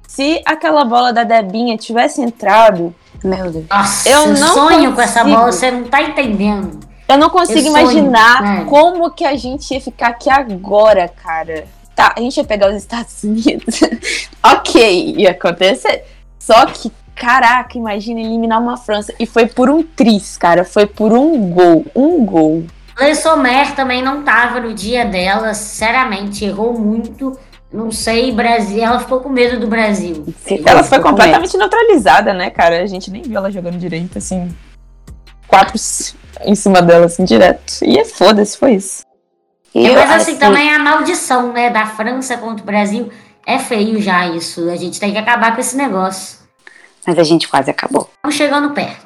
[0.07, 3.65] Se aquela bola da Debinha tivesse entrado, meu Deus.
[3.71, 4.95] Nossa, eu não sonho consigo.
[4.95, 6.81] com essa bola, você não tá entendendo.
[7.09, 8.67] Eu não consigo eu imaginar sonho, né?
[8.69, 11.67] como que a gente ia ficar aqui agora, cara.
[11.97, 13.81] Tá, a gente ia pegar os Estados Unidos.
[14.45, 16.05] ok, ia acontecer.
[16.39, 19.15] Só que Caraca, imagina eliminar uma França.
[19.19, 20.65] E foi por um tris, cara.
[20.65, 21.87] Foi por um gol.
[21.95, 22.65] Um gol.
[22.99, 27.39] Le Sommer também não tava no dia dela, sinceramente, errou muito.
[27.73, 28.83] Não sei, Brasil.
[28.83, 30.27] Ela ficou com medo do Brasil.
[30.65, 32.83] Ela foi completamente neutralizada, né, cara?
[32.83, 34.55] A gente nem viu ela jogando direito, assim.
[35.47, 35.77] Quatro
[36.45, 37.85] em cima dela, assim, direto.
[37.85, 39.03] E é foda-se, foi isso.
[39.75, 43.11] E Mas assim, assim, também a maldição, né, da França contra o Brasil.
[43.45, 44.71] É feio já isso.
[44.71, 46.44] A gente tem que acabar com esse negócio
[47.07, 48.09] mas a gente quase acabou.
[48.17, 49.05] Estamos chegando perto.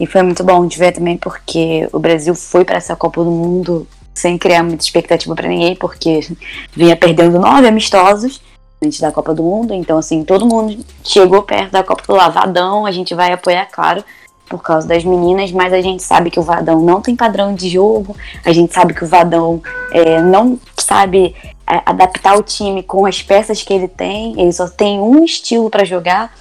[0.00, 3.30] E foi muito bom de ver também porque o Brasil foi para essa Copa do
[3.30, 6.20] Mundo sem criar muita expectativa para ninguém, porque
[6.74, 8.42] vinha perdendo nove amistosos
[8.82, 9.72] antes da Copa do Mundo.
[9.72, 12.84] Então, assim, todo mundo chegou perto da Copa do Lavadão.
[12.84, 14.04] A gente vai apoiar, claro,
[14.48, 17.70] por causa das meninas, mas a gente sabe que o Vadão não tem padrão de
[17.70, 18.14] jogo,
[18.44, 21.34] a gente sabe que o Vadão é, não sabe
[21.66, 25.70] é, adaptar o time com as peças que ele tem, ele só tem um estilo
[25.70, 26.34] para jogar.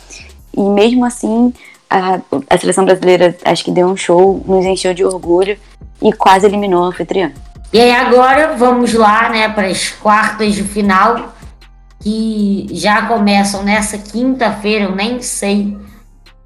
[0.56, 1.54] E mesmo assim,
[1.90, 5.58] a, a seleção brasileira acho que deu um show, nos encheu de orgulho
[6.02, 7.32] e quase eliminou a anfitriã.
[7.74, 11.34] E aí agora vamos lá, né, para as quartas de final,
[12.02, 15.78] que já começam nessa quinta-feira, eu nem sei.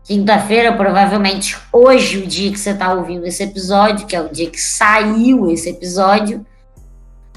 [0.04, 4.50] Quinta-feira, provavelmente hoje, o dia que você está ouvindo esse episódio, que é o dia
[4.52, 6.46] que saiu esse episódio.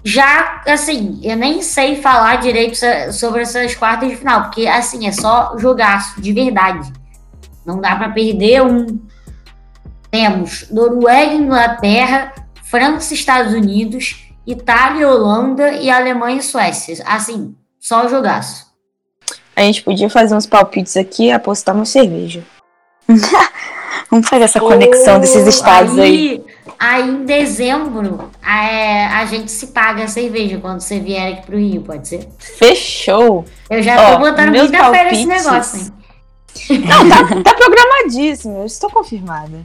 [0.09, 2.79] Já, assim, eu nem sei falar direito
[3.13, 6.91] sobre essas quartas de final, porque, assim, é só jogaço, de verdade.
[7.67, 8.87] Não dá para perder um.
[10.11, 12.33] Temos Noruega, Inglaterra,
[12.63, 17.05] França, Estados Unidos, Itália, Holanda e Alemanha e Suécia.
[17.07, 18.67] Assim, só jogaço.
[19.55, 22.43] A gente podia fazer uns palpites aqui e apostar uma cerveja.
[24.11, 26.41] Vamos fazer essa conexão oh, desses estados aí.
[26.41, 26.45] aí
[26.79, 31.59] Aí em dezembro é, a gente se paga a cerveja quando você vier aqui pro
[31.59, 32.29] Rio, pode ser?
[32.39, 33.45] Fechou!
[33.69, 35.99] Eu já tô Ó, botando meus muita fé nesse palpites- negócio, hein?
[36.87, 39.63] Não, tá, tá programadíssimo, eu estou confirmada.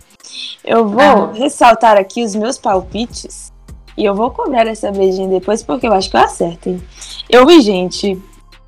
[0.63, 1.31] Eu vou bom.
[1.33, 3.51] ressaltar aqui os meus palpites
[3.97, 6.83] e eu vou cobrar essa beijinha depois porque eu acho que eu acerto, hein?
[7.29, 8.19] Eu vi, gente,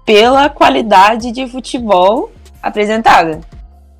[0.06, 2.32] pela qualidade de futebol
[2.62, 3.42] apresentada.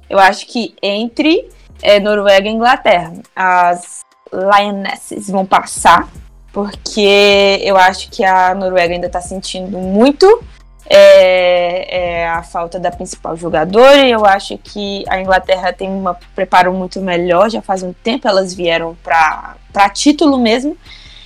[0.08, 1.50] Eu acho que entre
[1.82, 4.05] é, Noruega e Inglaterra, as
[4.36, 6.08] Lionesses vão passar,
[6.52, 10.44] porque eu acho que a Noruega ainda tá sentindo muito
[10.88, 16.04] é, é a falta da principal jogadora e eu acho que a Inglaterra tem um
[16.36, 20.78] preparo muito melhor, já faz um tempo elas vieram para título mesmo.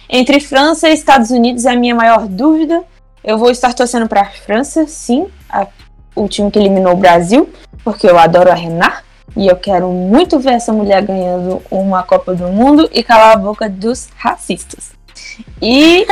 [0.09, 2.83] Entre França e Estados Unidos é a minha maior dúvida.
[3.23, 5.67] Eu vou estar torcendo para a França, sim, a-
[6.15, 7.49] o time que eliminou o Brasil,
[7.83, 9.03] porque eu adoro a Renard
[9.35, 13.39] e eu quero muito ver essa mulher ganhando uma Copa do Mundo e calar a
[13.39, 14.91] boca dos racistas.
[15.61, 16.05] E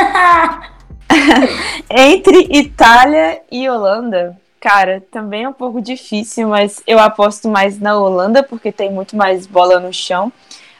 [1.89, 7.97] entre Itália e Holanda, cara, também é um pouco difícil, mas eu aposto mais na
[7.97, 10.31] Holanda porque tem muito mais bola no chão.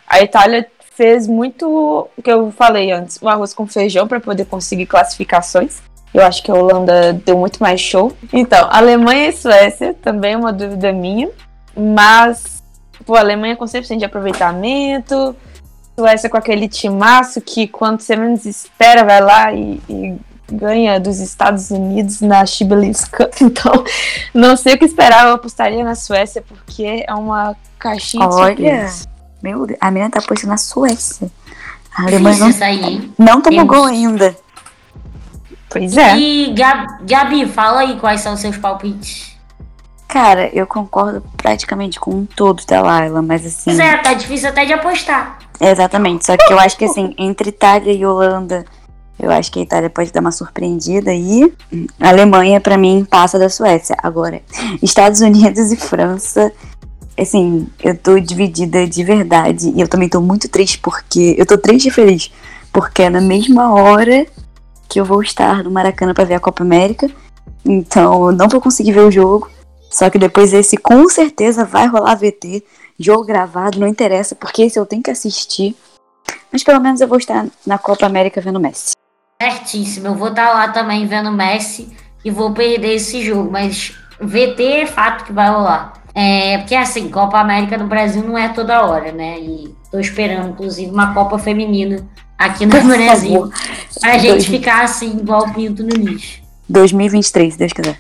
[0.07, 0.67] A Itália
[0.97, 5.81] fez muito o que eu falei antes, o arroz com feijão para poder conseguir classificações.
[6.13, 8.11] Eu acho que a Holanda deu muito mais show.
[8.33, 11.29] Então, Alemanha e Suécia também é uma dúvida minha,
[11.77, 12.63] mas
[13.05, 15.35] pô, a Alemanha com 100% de aproveitamento,
[15.97, 20.15] Suécia com aquele timaço que quando você menos espera vai lá e, e
[20.51, 23.33] ganha dos Estados Unidos na Shibboleth's Cup.
[23.41, 23.83] Então,
[24.33, 28.47] não sei o que esperar, eu apostaria na Suécia porque é uma caixinha de Olha.
[28.55, 29.07] surpresas.
[29.41, 31.29] Meu Deus, a menina tá postando na Suécia.
[31.95, 33.13] A Alemanha não, hein?
[33.17, 33.75] não tomou Temos.
[33.77, 34.35] gol ainda.
[35.69, 36.17] Pois é.
[36.17, 39.36] E Gab- Gabi, fala aí quais são os seus palpites.
[40.07, 43.65] Cara, eu concordo praticamente com todos da Laila, mas assim.
[43.65, 45.37] Pois é, tá difícil até de apostar.
[45.59, 46.25] Exatamente.
[46.25, 48.65] Só que eu acho que assim, entre Itália e Holanda,
[49.19, 51.51] eu acho que a Itália pode dar uma surpreendida e
[51.99, 53.95] a Alemanha, pra mim, passa da Suécia.
[54.01, 54.41] Agora,
[54.81, 56.53] Estados Unidos e França,
[57.19, 59.73] assim, eu tô dividida de verdade.
[59.75, 61.35] E eu também tô muito triste porque.
[61.37, 62.31] Eu tô triste e feliz.
[62.71, 64.25] Porque é na mesma hora
[64.87, 67.09] que eu vou estar no Maracanã pra ver a Copa América.
[67.65, 69.49] Então, eu não vou conseguir ver o jogo.
[69.89, 72.63] Só que depois esse com certeza vai rolar VT.
[72.99, 75.75] Jogo gravado, não interessa, porque esse eu tenho que assistir.
[76.51, 78.91] Mas pelo menos eu vou estar na Copa América vendo Messi.
[79.41, 80.07] Certíssimo.
[80.07, 81.89] Eu vou estar lá também vendo Messi
[82.25, 83.51] e vou perder esse jogo.
[83.51, 85.93] Mas VT é fato que vai rolar.
[86.15, 89.39] É, porque assim, Copa América no Brasil não é toda hora, né?
[89.39, 92.03] E tô esperando, inclusive, uma Copa Feminina
[92.37, 93.33] aqui no Por Brasil.
[93.41, 93.53] favor.
[94.01, 96.41] Pra gente Dois- ficar assim, igual o pinto no lixo.
[96.67, 97.99] 2023, se Deus quiser.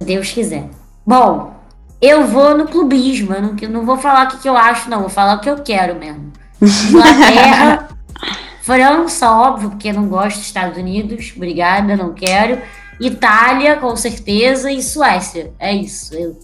[0.00, 0.68] Se Deus quiser.
[1.08, 1.54] Bom,
[2.02, 3.32] eu vou no clubismo.
[3.32, 5.00] Eu não, eu não vou falar o que, que eu acho, não.
[5.00, 6.30] Vou falar o que eu quero mesmo.
[6.60, 7.88] Inglaterra,
[8.60, 11.32] França, óbvio, porque não gosto dos Estados Unidos.
[11.34, 12.60] Obrigada, não quero.
[13.00, 15.54] Itália, com certeza, e Suécia.
[15.58, 16.14] É isso.
[16.14, 16.38] eu-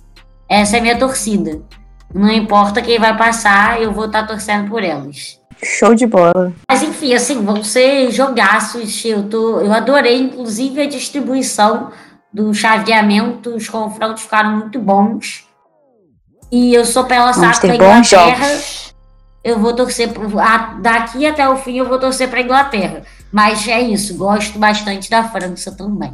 [0.49, 1.61] essa é a minha torcida.
[2.15, 5.39] Não importa quem vai passar, eu vou estar torcendo por elas.
[5.63, 6.55] Show de bola.
[6.71, 9.05] Mas enfim, assim, vão ser jogaços.
[9.05, 11.91] Eu, tô, eu adorei, inclusive, a distribuição
[12.35, 13.55] do chaveamento.
[13.55, 15.45] Os confrontos ficaram muito bons.
[16.51, 18.03] E eu sou pela Vamos saco da Inglaterra.
[18.49, 18.95] jogos.
[19.43, 20.11] Eu vou torcer.
[20.13, 23.03] pro- a- daqui até o fim eu vou torcer pra Inglaterra.
[23.33, 26.13] Mas é isso, gosto bastante da França também.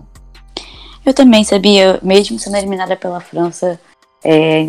[1.05, 3.79] Eu também sabia, mesmo sendo eliminada pela França,
[4.25, 4.69] é,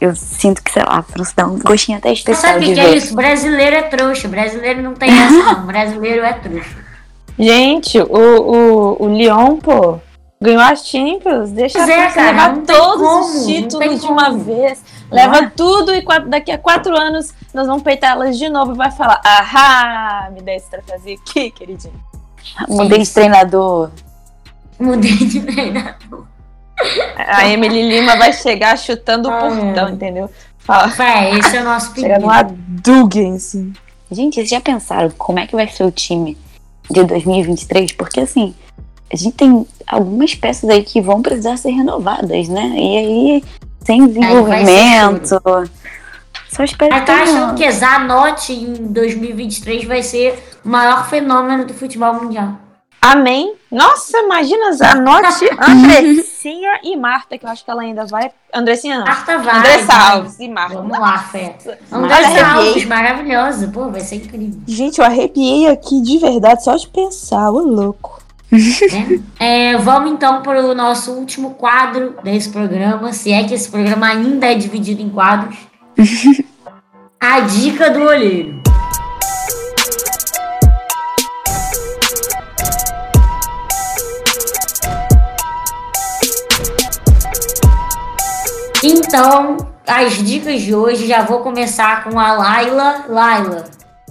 [0.00, 2.74] eu sinto que, sei lá, a França dá um gostinho até Você especial sabe o
[2.74, 2.96] que, é ver.
[2.96, 3.14] isso?
[3.14, 4.28] Brasileiro é trouxa.
[4.28, 5.66] Brasileiro não tem essa, não.
[5.66, 6.76] Brasileiro é trouxa.
[7.38, 9.98] Gente, o, o, o Lyon, pô,
[10.44, 11.50] ganhou a Champions.
[11.50, 14.38] Deixa Pois a é, França cara, levar todos como, os títulos de uma como.
[14.44, 14.82] vez.
[15.10, 15.50] Leva é?
[15.50, 18.90] tudo e quatro- daqui a quatro anos nós vamos peitar elas de novo e vai
[18.90, 21.94] falar: Ahá, me dá esse troféuzinho aqui, queridinho.
[22.68, 23.90] Mudei de treinador.
[24.78, 26.24] Mudei de treinador.
[27.16, 29.90] A Emily Lima vai chegar chutando o Ah, portão, é.
[29.92, 30.30] entendeu?
[30.58, 32.20] Fala, Fé, esse é o nosso chega pedido.
[32.22, 33.72] numa Dugan, assim.
[34.10, 36.36] Gente, vocês já pensaram como é que vai ser o time
[36.90, 37.92] de 2023?
[37.92, 38.54] Porque assim,
[39.14, 42.74] a gente tem algumas peças aí que vão precisar ser renovadas, né?
[42.76, 43.44] E aí,
[43.84, 45.40] sem desenvolvimento.
[46.50, 51.74] Só espero que tá achando que Zanotti em 2023 vai ser o maior fenômeno do
[51.74, 52.58] futebol mundial.
[53.00, 53.54] Amém.
[53.70, 58.32] Nossa, imagina Zanotti, Andressinha e Marta, que eu acho que ela ainda vai.
[58.52, 59.04] Andressinha não.
[59.04, 59.58] Marta vai.
[59.58, 60.10] Andressa vai.
[60.12, 60.76] Alves e Marta.
[60.76, 61.56] Vamos lá, Fé.
[61.66, 62.68] Olha, Andressa arrepiei.
[62.68, 63.68] Alves, maravilhosa.
[63.68, 64.60] Pô, vai ser incrível.
[64.66, 68.23] Gente, eu arrepiei aqui de verdade só de pensar, ô louco.
[69.38, 73.68] É, é, vamos então para o nosso último quadro desse programa, se é que esse
[73.68, 75.56] programa ainda é dividido em quadros.
[77.20, 78.62] A dica do olheiro.
[88.84, 93.06] Então, as dicas de hoje já vou começar com a Laila.
[93.08, 93.64] Laila,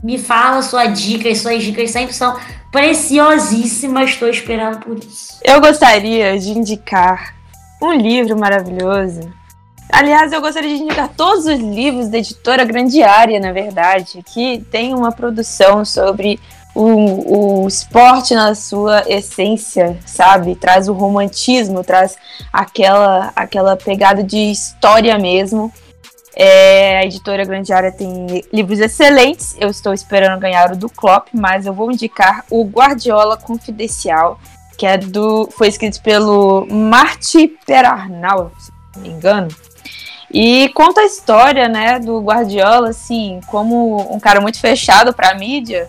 [0.03, 2.35] me fala sua dica, e suas dicas sempre são
[2.73, 4.09] preciosíssimas.
[4.09, 5.39] Estou esperando por isso.
[5.43, 7.35] Eu gostaria de indicar
[7.81, 9.31] um livro maravilhoso.
[9.89, 14.93] Aliás, eu gostaria de indicar todos os livros da editora Grandiária, na verdade, que tem
[14.95, 16.39] uma produção sobre
[16.73, 20.55] o, o esporte na sua essência, sabe?
[20.55, 22.17] Traz o romantismo, traz
[22.51, 25.71] aquela, aquela pegada de história mesmo.
[26.35, 29.55] É, a editora Grande Área tem livros excelentes.
[29.59, 34.39] Eu estou esperando ganhar o do Klopp, mas eu vou indicar o Guardiola Confidencial,
[34.77, 39.47] que é do foi escrito pelo Marty Perarnau, se não me engano.
[40.31, 45.35] E conta a história, né, do Guardiola, assim, como um cara muito fechado para a
[45.35, 45.87] mídia,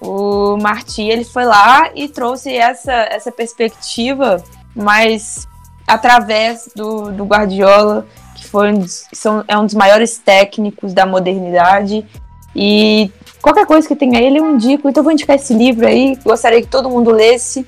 [0.00, 4.42] o Marti ele foi lá e trouxe essa, essa perspectiva,
[4.74, 5.48] mas
[5.86, 8.06] através do, do Guardiola,
[8.46, 12.06] foi um dos, são, é um dos maiores técnicos da modernidade.
[12.54, 13.10] E
[13.42, 14.88] qualquer coisa que tenha ele, eu indico.
[14.88, 16.16] Então, eu vou indicar esse livro aí.
[16.24, 17.66] Gostaria que todo mundo lesse.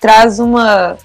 [0.00, 0.96] Traz uma,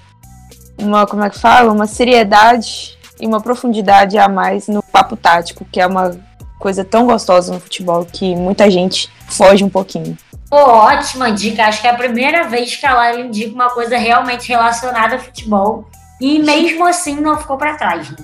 [0.78, 1.72] uma como é que fala?
[1.72, 6.18] Uma seriedade e uma profundidade a mais no papo tático, que é uma
[6.58, 10.16] coisa tão gostosa no futebol que muita gente foge um pouquinho.
[10.48, 11.64] Pô, ótima dica.
[11.64, 15.18] Acho que é a primeira vez que a Laila indica uma coisa realmente relacionada a
[15.18, 15.88] futebol.
[16.20, 18.16] E mesmo assim não ficou para trás, né?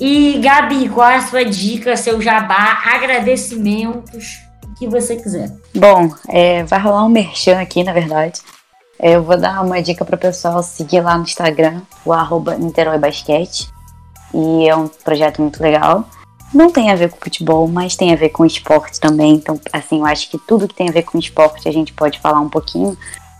[0.00, 5.52] E Gabi, qual é a sua dica, seu jabá, agradecimentos, o que você quiser?
[5.74, 8.40] Bom, é, vai rolar um merchan aqui, na verdade.
[8.98, 12.56] É, eu vou dar uma dica para o pessoal seguir lá no Instagram, o arroba
[12.56, 13.68] Niterói Basquete.
[14.32, 16.08] E é um projeto muito legal
[16.54, 19.34] não tem a ver com futebol, mas tem a ver com esporte também.
[19.34, 22.20] Então, assim, eu acho que tudo que tem a ver com esporte a gente pode
[22.20, 22.96] falar um pouquinho,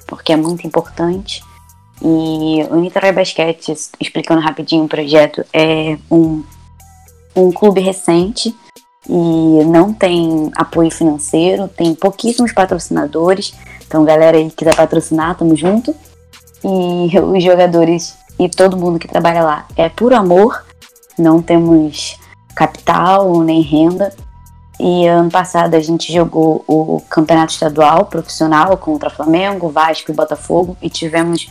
[0.07, 1.43] porque é muito importante.
[2.07, 6.45] E o Niterói Basquete, explicando rapidinho o projeto, é um,
[7.35, 8.55] um clube recente
[9.09, 13.55] e não tem apoio financeiro, tem pouquíssimos patrocinadores.
[13.87, 15.95] Então, galera aí que quiser patrocinar, tamo junto.
[16.63, 20.63] E os jogadores e todo mundo que trabalha lá é por amor,
[21.19, 22.19] não temos
[22.55, 24.13] capital nem renda.
[24.79, 30.77] E ano passado a gente jogou o campeonato estadual profissional contra Flamengo, Vasco e Botafogo
[30.83, 31.49] e tivemos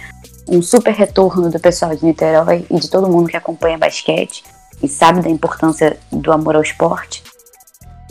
[0.47, 4.43] um super retorno do pessoal de Niterói e de todo mundo que acompanha basquete
[4.81, 7.23] e sabe da importância do amor ao esporte.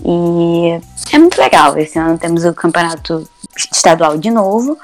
[0.05, 0.81] E
[1.13, 1.77] é muito legal.
[1.79, 3.29] Esse ano temos o campeonato
[3.73, 4.79] estadual de novo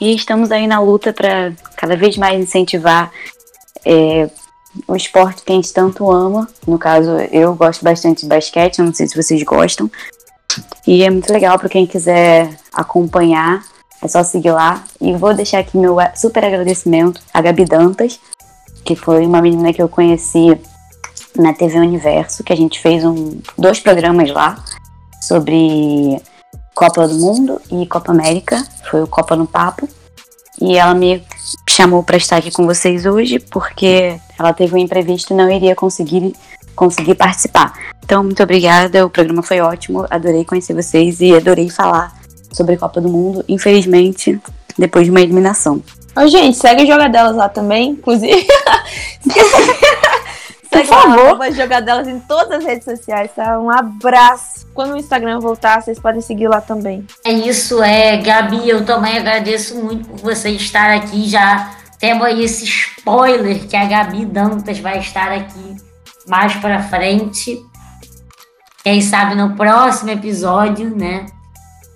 [0.00, 3.10] e estamos aí na luta para cada vez mais incentivar
[3.84, 4.30] é,
[4.86, 6.48] o esporte que a gente tanto ama.
[6.66, 9.90] No caso, eu gosto bastante de basquete, não sei se vocês gostam.
[10.86, 13.64] E é muito legal para quem quiser acompanhar,
[14.02, 14.84] é só seguir lá.
[15.00, 18.18] E vou deixar aqui meu super agradecimento a Gabi Dantas,
[18.84, 20.58] que foi uma menina que eu conheci
[21.36, 24.62] na TV Universo, que a gente fez um, dois programas lá
[25.22, 26.20] sobre
[26.74, 29.88] Copa do Mundo e Copa América, foi o Copa no Papo.
[30.60, 31.24] E ela me
[31.68, 35.74] chamou para estar aqui com vocês hoje porque ela teve um imprevisto e não iria
[35.74, 36.34] conseguir
[36.74, 37.72] conseguir participar.
[38.02, 42.19] Então, muito obrigada, o programa foi ótimo, adorei conhecer vocês e adorei falar
[42.52, 44.40] sobre a Copa do Mundo, infelizmente,
[44.78, 45.82] depois de uma eliminação.
[46.16, 48.46] Ô, gente, segue Jogadelas lá também, inclusive.
[50.70, 51.36] Por favor.
[51.36, 53.58] Vai jogar delas em todas as redes sociais, tá?
[53.58, 54.66] Um abraço.
[54.72, 57.04] Quando o Instagram voltar, vocês podem seguir lá também.
[57.24, 58.16] É isso, é.
[58.18, 61.28] Gabi, eu também agradeço muito por você estar aqui.
[61.28, 65.76] Já temos aí esse spoiler que a Gabi Dantas vai estar aqui
[66.28, 67.60] mais pra frente.
[68.84, 71.26] Quem sabe no próximo episódio, né?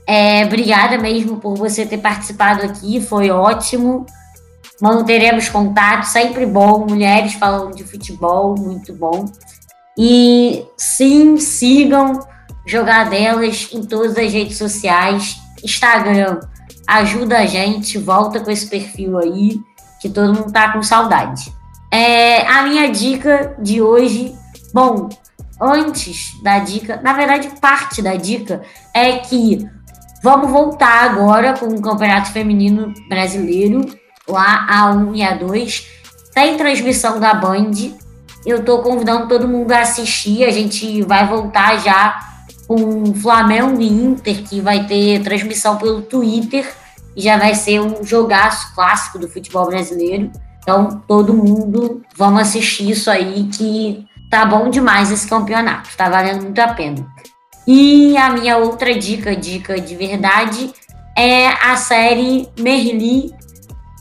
[0.06, 4.06] É, obrigada mesmo por você ter participado aqui, foi ótimo.
[4.80, 6.86] Manteremos contato, sempre bom.
[6.86, 9.26] Mulheres falando de futebol, muito bom.
[9.96, 12.20] E sim, sigam
[12.66, 15.36] Jogadelas em todas as redes sociais.
[15.62, 16.40] Instagram,
[16.86, 19.60] ajuda a gente, volta com esse perfil aí,
[20.00, 21.52] que todo mundo tá com saudade.
[21.90, 24.34] É, a minha dica de hoje,
[24.72, 25.08] bom,
[25.60, 29.68] antes da dica, na verdade, parte da dica é que
[30.24, 33.84] vamos voltar agora com o Campeonato Feminino Brasileiro
[34.26, 35.86] lá a 1 e a 2.
[36.32, 37.72] Tem transmissão da Band.
[38.46, 40.44] Eu tô convidando todo mundo a assistir.
[40.44, 42.18] A gente vai voltar já
[42.66, 46.72] com Flamengo e Inter, que vai ter transmissão pelo Twitter.
[47.14, 50.32] E já vai ser um jogaço clássico do futebol brasileiro.
[50.62, 55.90] Então, todo mundo, vamos assistir isso aí, que tá bom demais esse campeonato.
[55.98, 57.06] Tá valendo muito a pena.
[57.66, 60.72] E a minha outra dica, dica de verdade,
[61.16, 63.34] é a série Merli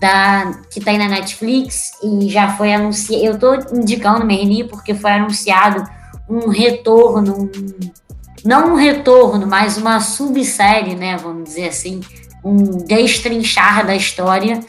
[0.02, 3.24] da, que tem na Netflix e já foi anunciado.
[3.24, 5.90] Eu tô indicando Merni porque foi anunciado
[6.30, 7.50] um retorno, um,
[8.44, 11.16] não um retorno, mas uma subsérie, né?
[11.16, 12.02] Vamos dizer assim,
[12.44, 14.60] um destrinchar da história.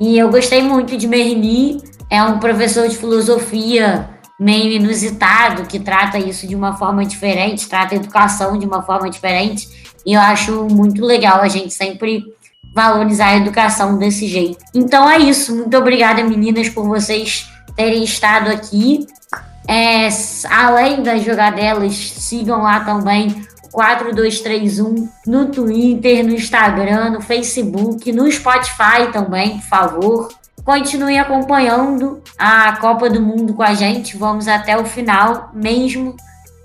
[0.00, 4.08] E eu gostei muito de Merni, é um professor de filosofia
[4.40, 9.10] meio inusitado, que trata isso de uma forma diferente, trata a educação de uma forma
[9.10, 9.68] diferente.
[10.06, 12.24] E eu acho muito legal a gente sempre
[12.74, 14.64] valorizar a educação desse jeito.
[14.74, 15.54] Então é isso.
[15.54, 19.06] Muito obrigada, meninas, por vocês terem estado aqui.
[19.68, 20.08] É,
[20.50, 29.12] além das jogadelas, sigam lá também 4231 no Twitter, no Instagram, no Facebook, no Spotify
[29.12, 30.39] também, por favor.
[30.64, 34.16] Continue acompanhando a Copa do Mundo com a gente.
[34.16, 36.16] Vamos até o final, mesmo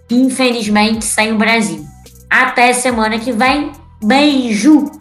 [0.09, 1.85] infelizmente sem o Brasil.
[2.29, 3.71] Até semana que vem.
[4.03, 4.91] Beijo!